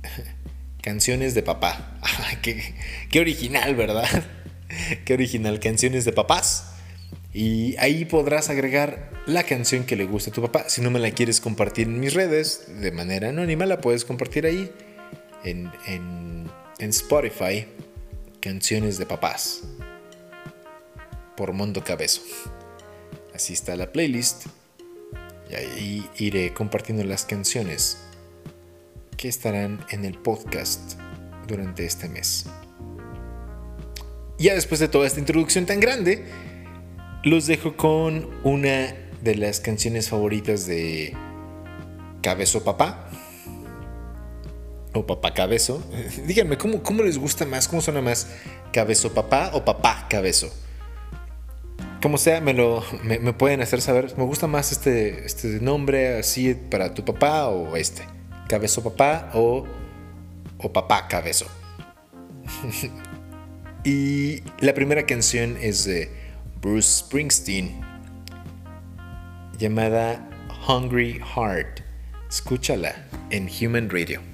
Canciones 0.82 1.34
de 1.34 1.42
Papá. 1.42 1.98
qué, 2.42 2.76
qué 3.10 3.20
original, 3.22 3.76
¿verdad? 3.76 4.26
qué 5.06 5.14
original, 5.14 5.62
Canciones 5.62 6.04
de 6.04 6.12
Papás. 6.12 6.71
Y 7.34 7.78
ahí 7.78 8.06
podrás 8.06 8.50
agregar 8.50 9.10
la 9.26 9.44
canción 9.44 9.86
que 9.86 9.96
le 9.96 10.06
guste 10.06 10.32
a 10.32 10.34
tu 10.34 10.42
papá. 10.42 10.68
Si 10.68 10.82
no 10.82 10.92
me 10.92 11.00
la 11.00 11.12
quieres 11.12 11.40
compartir 11.40 11.88
en 11.88 12.00
mis 12.00 12.14
redes 12.14 12.66
de 12.82 12.92
manera 12.92 13.30
anónima, 13.30 13.66
la 13.66 13.80
puedes 13.80 14.04
compartir 14.04 14.46
ahí 14.46 14.72
en, 15.44 15.72
Spotify. 16.80 17.66
Canciones 18.42 18.98
de 18.98 19.06
papás. 19.06 19.62
Por 21.38 21.54
Mondo 21.54 21.84
Cabezo. 21.84 22.22
Así 23.34 23.54
está 23.54 23.76
la 23.76 23.92
playlist. 23.92 24.48
Y 25.50 25.56
ahí 25.56 26.10
iré 26.18 26.54
compartiendo 26.54 27.04
las 27.04 27.24
canciones 27.24 27.98
que 29.16 29.28
estarán 29.28 29.86
en 29.92 30.04
el 30.04 30.18
podcast 30.18 30.96
durante 31.48 31.86
este 31.86 32.10
mes. 32.10 32.46
Ya 34.40 34.56
después 34.56 34.80
de 34.80 34.88
toda 34.88 35.06
esta 35.06 35.20
introducción 35.20 35.68
tan 35.68 35.80
grande, 35.80 36.26
los 37.24 37.46
dejo 37.46 37.76
con 37.76 38.30
una 38.44 38.96
de 39.22 39.36
las 39.36 39.60
canciones 39.60 40.10
favoritas 40.10 40.66
de 40.66 41.16
Cabezo 42.22 42.64
Papá. 42.64 43.08
O 44.94 45.06
Papá 45.06 45.34
Cabezo. 45.34 45.82
Díganme, 46.26 46.58
¿cómo, 46.58 46.84
¿cómo, 46.84 47.04
les 47.04 47.18
gusta 47.18 47.46
más? 47.46 47.68
¿Cómo 47.68 47.82
suena 47.82 48.02
más? 48.02 48.28
¿Cabezo 48.74 49.14
Papá 49.14 49.52
o 49.54 49.64
Papá 49.64 50.08
Cabezo? 50.10 50.52
Como 52.02 52.18
sea, 52.18 52.42
me 52.42 52.54
lo 52.54 52.84
me, 53.04 53.32
pueden 53.34 53.62
hacer 53.62 53.80
saber. 53.80 54.18
Me 54.18 54.24
gusta 54.24 54.48
más 54.48 54.72
este, 54.72 55.24
este 55.24 55.60
nombre 55.62 56.18
así 56.18 56.56
para 56.56 56.96
tu 56.96 57.06
papá 57.06 57.48
o 57.48 57.76
este. 57.78 58.02
Cabezo 58.50 58.84
Papá 58.84 59.30
o, 59.36 59.66
o 60.58 60.74
Papá 60.74 61.08
Cabezo. 61.08 61.46
y 63.86 64.42
la 64.60 64.74
primera 64.74 65.06
canción 65.06 65.58
es 65.62 65.86
de 65.86 66.21
Bruce 66.62 67.00
Springsteen 67.00 67.82
llamada 69.58 70.30
Hungry 70.68 71.20
Heart. 71.20 71.82
Escúchala 72.30 72.94
en 73.32 73.50
Human 73.50 73.90
Radio. 73.90 74.31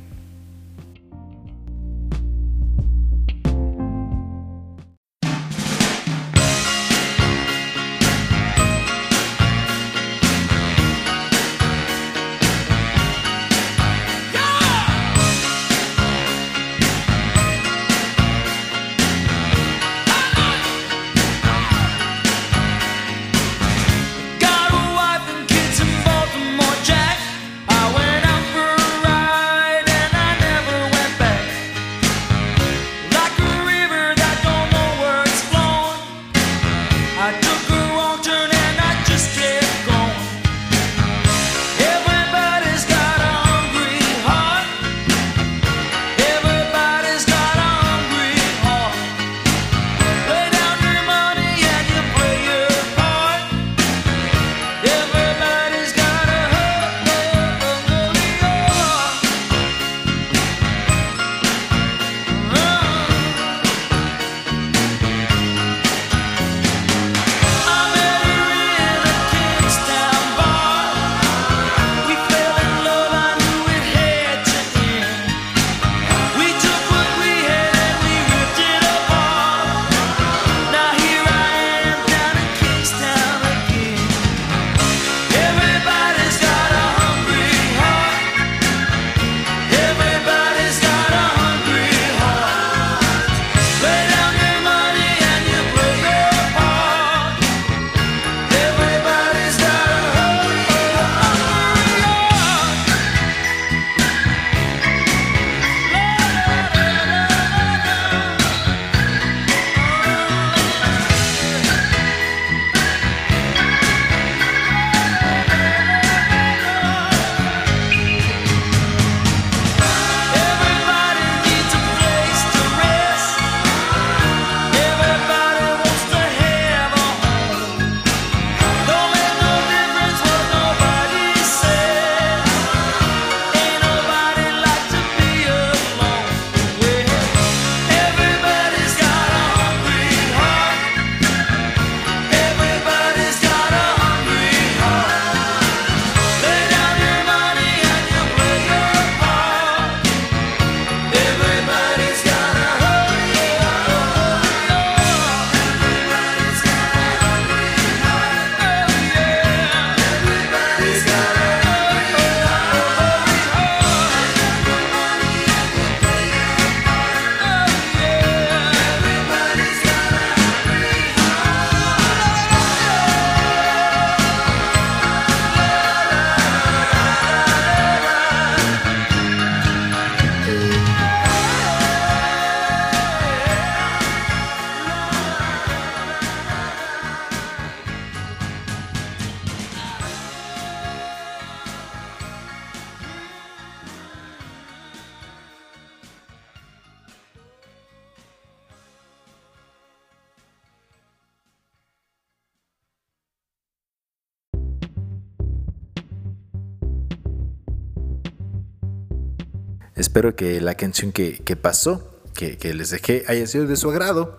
Espero 209.98 210.36
que 210.36 210.62
la 210.62 210.76
canción 210.76 211.12
que, 211.12 211.42
pasó, 211.60 212.22
que, 212.36 212.58
que, 212.58 212.76
les 212.76 212.92
dejé, 212.92 213.24
haya 213.28 213.48
sido 213.48 213.66
de 213.66 213.76
su 213.76 213.90
agrado. 213.90 214.38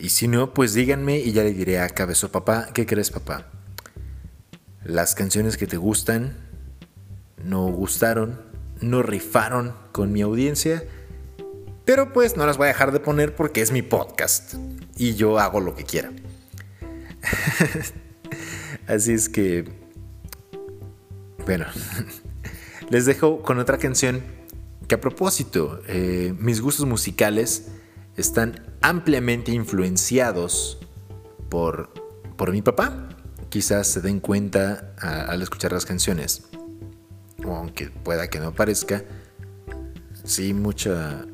Y 0.00 0.08
si 0.08 0.26
no, 0.26 0.52
pues 0.52 0.74
díganme 0.74 1.20
y 1.20 1.30
ya 1.30 1.44
le 1.44 1.52
diré 1.52 1.78
a 1.78 1.88
Cabezo 1.88 2.32
Papá, 2.32 2.70
¿qué 2.74 2.84
crees 2.84 3.12
papá? 3.12 3.46
Las 4.82 5.14
canciones 5.14 5.56
que 5.56 5.68
te 5.68 5.76
gustan 5.76 6.36
no 7.44 7.68
gustaron, 7.68 8.40
no 8.80 9.04
rifaron 9.04 9.72
con 9.92 10.10
mi 10.10 10.20
audiencia, 10.20 10.82
pero 11.84 12.12
pues 12.12 12.36
no 12.36 12.44
las 12.44 12.56
voy 12.56 12.64
a 12.64 12.68
dejar 12.68 12.90
de 12.90 12.98
poner 12.98 13.36
porque 13.36 13.62
es 13.62 13.70
mi 13.70 13.82
podcast 13.82 14.54
y 14.96 15.14
yo 15.14 15.38
hago 15.38 15.60
lo 15.60 15.76
que 15.76 15.84
quiera. 15.84 16.10
Así 18.88 19.12
es 19.12 19.28
que, 19.28 19.64
bueno, 21.46 21.66
les 22.90 23.06
dejo 23.06 23.42
con 23.42 23.60
otra 23.60 23.78
canción 23.78 24.41
a 24.94 25.00
propósito, 25.00 25.80
eh, 25.86 26.34
mis 26.38 26.60
gustos 26.60 26.86
musicales 26.86 27.68
están 28.16 28.76
ampliamente 28.80 29.52
influenciados 29.52 30.78
por, 31.48 31.92
por 32.36 32.52
mi 32.52 32.62
papá. 32.62 33.08
Quizás 33.48 33.86
se 33.86 34.00
den 34.00 34.20
cuenta 34.20 34.94
al 34.98 35.42
escuchar 35.42 35.72
las 35.72 35.84
canciones, 35.84 36.44
o 37.44 37.54
aunque 37.54 37.90
pueda 37.90 38.28
que 38.28 38.40
no 38.40 38.54
parezca, 38.54 39.04
sí, 40.24 40.54
mucha... 40.54 41.26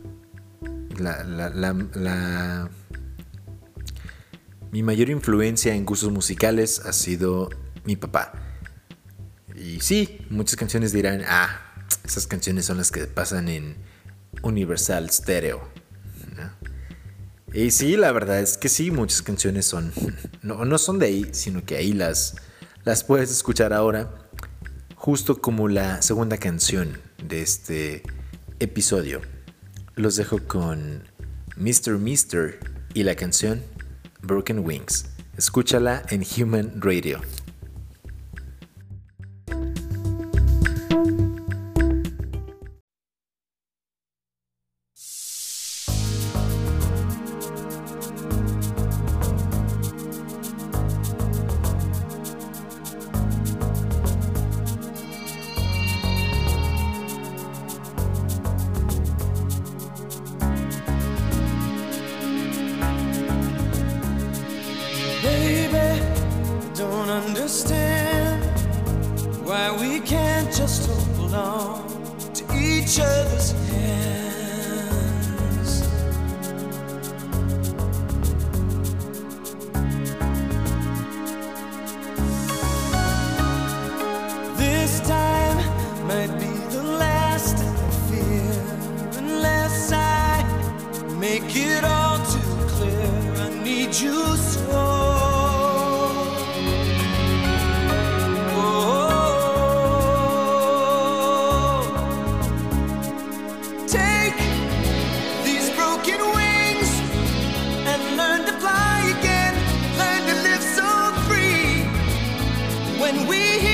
La, 0.99 1.23
la, 1.23 1.49
la, 1.95 2.71
mi 4.73 4.83
mayor 4.83 5.11
influencia 5.11 5.77
en 5.77 5.87
gustos 5.87 6.11
musicales 6.11 6.83
ha 6.85 6.93
sido 6.93 7.51
mi 7.85 7.95
papá. 7.95 8.33
Y 9.55 9.81
sí, 9.81 10.27
muchas 10.29 10.57
canciones 10.57 10.93
dirán, 10.93 11.23
ah, 11.29 11.68
esas 12.09 12.27
canciones 12.27 12.65
son 12.65 12.79
las 12.79 12.91
que 12.91 13.07
pasan 13.07 13.49
en 13.49 13.77
Universal 14.43 15.11
Stereo. 15.11 15.69
Y 17.53 17.71
sí, 17.71 17.97
la 17.97 18.13
verdad 18.13 18.41
es 18.41 18.59
que 18.59 18.69
sí, 18.69 18.91
muchas 18.91 19.23
canciones 19.23 19.65
son, 19.65 19.93
no, 20.43 20.65
no 20.65 20.79
son 20.79 20.99
de 20.99 21.07
ahí, 21.07 21.29
sino 21.33 21.65
que 21.65 21.77
ahí 21.77 21.93
las, 21.93 22.37
las 22.85 23.05
puedes 23.05 23.31
escuchar 23.31 23.73
ahora, 23.73 24.29
justo 24.97 25.41
como 25.41 25.69
la 25.69 26.03
segunda 26.03 26.37
canción 26.37 26.99
de 27.23 27.43
este 27.43 28.03
episodio. 28.59 29.23
Los 29.95 30.17
dejo 30.17 30.39
con 30.47 31.05
Mr. 31.57 31.99
Mister 31.99 32.61
y 32.95 33.03
la 33.03 33.15
canción 33.15 33.63
Broken 34.21 34.61
Wings. 34.61 35.07
Escúchala 35.37 36.03
en 36.11 36.25
Human 36.37 36.81
Radio. 36.81 37.21
when 113.13 113.27
we 113.27 113.68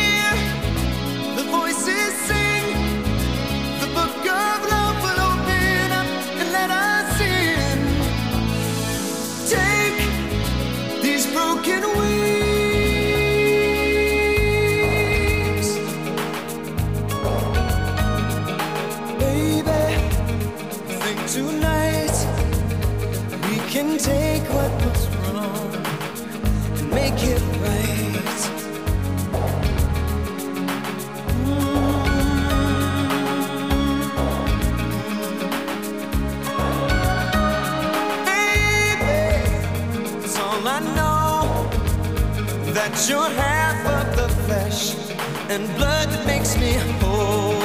your 43.09 43.28
half 43.28 44.09
of 44.09 44.16
the 44.16 44.28
flesh 44.44 44.94
and 45.50 45.66
blood 45.76 46.09
that 46.09 46.26
makes 46.26 46.57
me 46.57 46.72
whole. 47.00 47.63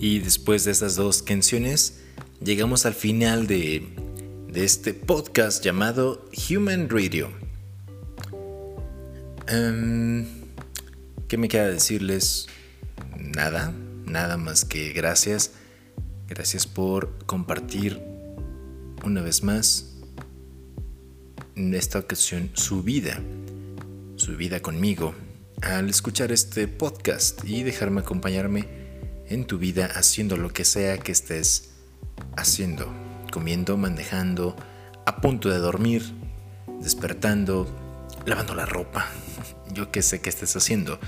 Y 0.00 0.20
después 0.20 0.64
de 0.64 0.70
estas 0.70 0.96
dos 0.96 1.22
canciones, 1.22 2.00
llegamos 2.42 2.86
al 2.86 2.94
final 2.94 3.46
de, 3.46 3.86
de 4.48 4.64
este 4.64 4.94
podcast 4.94 5.62
llamado 5.62 6.26
Human 6.48 6.88
Radio. 6.88 7.28
Em, 9.46 10.26
¿Qué 11.28 11.36
me 11.36 11.48
queda 11.48 11.68
decirles? 11.68 12.46
Nada, 13.18 13.74
nada 14.06 14.38
más 14.38 14.64
que 14.64 14.94
gracias. 14.94 15.50
Gracias 16.28 16.66
por 16.66 17.18
compartir 17.26 18.00
una 19.04 19.20
vez 19.20 19.42
más, 19.42 19.98
en 21.56 21.74
esta 21.74 21.98
ocasión, 21.98 22.48
su 22.54 22.82
vida, 22.82 23.20
su 24.16 24.34
vida 24.34 24.60
conmigo, 24.60 25.14
al 25.60 25.90
escuchar 25.90 26.32
este 26.32 26.68
podcast 26.68 27.44
y 27.44 27.64
dejarme 27.64 28.00
acompañarme 28.00 28.79
en 29.30 29.46
tu 29.46 29.58
vida 29.58 29.88
haciendo 29.94 30.36
lo 30.36 30.52
que 30.52 30.64
sea 30.64 30.98
que 30.98 31.12
estés 31.12 31.70
haciendo, 32.36 32.92
comiendo, 33.32 33.76
manejando, 33.76 34.56
a 35.06 35.20
punto 35.20 35.48
de 35.48 35.58
dormir, 35.58 36.02
despertando, 36.80 37.66
lavando 38.26 38.54
la 38.54 38.66
ropa, 38.66 39.06
yo 39.72 39.90
que 39.90 40.02
sé 40.02 40.20
que 40.20 40.28
estés 40.28 40.54
haciendo, 40.56 40.98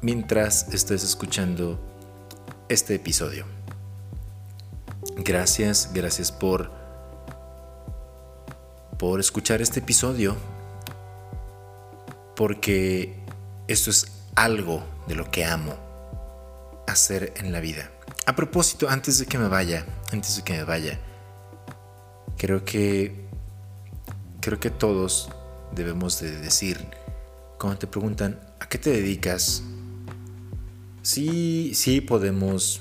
mientras 0.00 0.72
estés 0.72 1.04
escuchando 1.04 1.78
este 2.70 2.94
episodio. 2.94 3.44
Gracias, 5.18 5.90
gracias 5.94 6.32
por 6.32 6.80
por 8.98 9.18
escuchar 9.18 9.62
este 9.62 9.80
episodio 9.80 10.36
porque 12.36 13.18
esto 13.66 13.88
es 13.88 14.12
algo 14.34 14.84
de 15.08 15.14
lo 15.14 15.30
que 15.30 15.46
amo 15.46 15.89
hacer 16.90 17.32
en 17.36 17.52
la 17.52 17.60
vida. 17.60 17.90
A 18.26 18.36
propósito, 18.36 18.88
antes 18.88 19.18
de 19.18 19.26
que 19.26 19.38
me 19.38 19.48
vaya, 19.48 19.86
antes 20.12 20.36
de 20.36 20.42
que 20.42 20.52
me 20.52 20.64
vaya, 20.64 21.00
creo 22.36 22.64
que 22.64 23.28
creo 24.40 24.58
que 24.58 24.70
todos 24.70 25.30
debemos 25.74 26.20
de 26.20 26.38
decir 26.40 26.78
cuando 27.58 27.78
te 27.78 27.86
preguntan 27.86 28.40
¿a 28.58 28.68
qué 28.68 28.78
te 28.78 28.90
dedicas? 28.90 29.62
Sí, 31.02 31.72
sí 31.74 32.00
podemos 32.00 32.80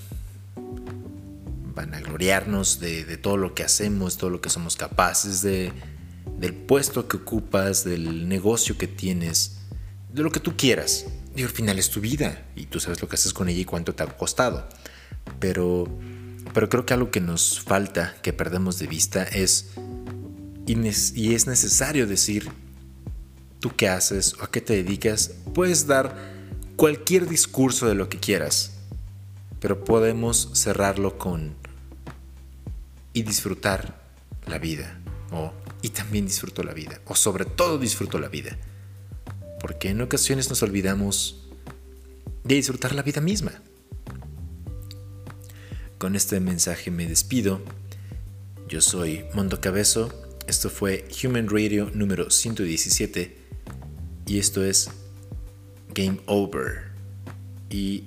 vanagloriarnos 1.76 2.80
de, 2.80 3.06
de 3.06 3.18
todo 3.18 3.38
lo 3.38 3.56
que 3.56 3.64
hacemos, 3.64 4.18
todo 4.18 4.30
lo 4.30 4.42
que 4.42 4.50
somos 4.50 4.76
capaces 4.76 5.42
de, 5.42 5.72
del 6.38 6.54
puesto 6.54 7.08
que 7.08 7.18
ocupas, 7.18 7.84
del 7.84 8.28
negocio 8.28 8.78
que 8.78 8.88
tienes, 8.88 9.60
de 10.14 10.24
lo 10.24 10.32
que 10.32 10.40
tú 10.40 10.56
quieras. 10.58 11.06
Y 11.36 11.44
al 11.44 11.50
final 11.50 11.80
es 11.80 11.90
tu 11.90 12.02
vida 12.02 12.46
y 12.56 12.66
tú 12.66 12.80
sabes 12.80 13.02
lo 13.02 13.08
que 13.08 13.16
haces 13.16 13.34
con 13.34 13.50
ella 13.50 13.62
y 13.62 13.66
cuánto 13.66 13.96
te 13.96 14.04
ha 14.04 14.08
costado. 14.08 14.68
Pero, 15.40 15.88
pero 16.54 16.70
creo 16.70 16.86
que 16.86 16.94
algo 16.94 17.12
que 17.12 17.22
nos 17.22 17.62
falta, 17.62 18.16
que 18.22 18.34
perdemos 18.34 18.80
de 18.80 18.88
vista, 18.88 19.24
es 19.24 19.72
y 20.66 21.34
es 21.34 21.48
necesario 21.48 22.06
decir 22.06 22.48
tú 23.60 23.72
qué 23.76 23.90
haces 23.90 24.36
o 24.36 24.44
a 24.44 24.52
qué 24.52 24.62
te 24.62 24.74
dedicas. 24.74 25.32
Puedes 25.54 25.88
dar 25.88 26.16
cualquier 26.76 27.28
discurso 27.28 27.88
de 27.88 27.96
lo 27.96 28.08
que 28.08 28.20
quieras, 28.20 28.74
pero 29.60 29.84
podemos 29.84 30.52
cerrarlo 30.54 31.18
con 31.18 31.56
y 33.14 33.24
disfrutar 33.24 34.02
la 34.48 34.60
vida 34.60 35.00
o 35.32 35.54
y 35.82 35.90
también 35.90 36.26
disfruto 36.26 36.64
la 36.64 36.74
vida 36.74 37.00
o 37.06 37.16
sobre 37.16 37.46
todo 37.46 37.78
disfruto 37.78 38.20
la 38.20 38.28
vida 38.28 38.58
porque 39.60 39.90
en 39.90 40.02
ocasiones 40.02 40.50
nos 40.50 40.64
olvidamos 40.64 41.48
de 42.44 42.56
disfrutar 42.56 42.96
la 42.96 43.04
vida 43.04 43.22
misma 43.22 43.62
con 46.00 46.16
este 46.16 46.40
mensaje 46.40 46.90
me 46.90 47.06
despido. 47.06 47.62
Yo 48.70 48.82
soy 48.82 49.26
Mondo 49.34 49.60
Cabezo. 49.60 50.12
Esto 50.48 50.70
fue 50.70 51.06
Human 51.22 51.50
Radio 51.50 51.92
número 51.94 52.32
117 52.32 53.38
y 54.26 54.40
esto 54.40 54.64
es 54.64 54.90
Game 55.94 56.22
Over. 56.26 56.86
Y 57.70 58.06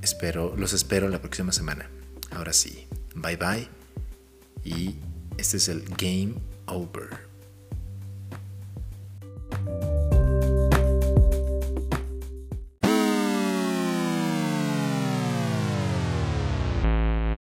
espero 0.00 0.56
los 0.56 0.72
espero 0.72 1.08
la 1.08 1.20
próxima 1.20 1.52
semana. 1.52 1.88
Ahora 2.30 2.54
sí 2.54 2.86
bye 3.14 3.36
bye. 3.36 3.68
Y 4.64 4.96
este 5.36 5.58
es 5.58 5.68
el 5.68 5.84
Game 5.98 6.36
Over. 6.66 7.10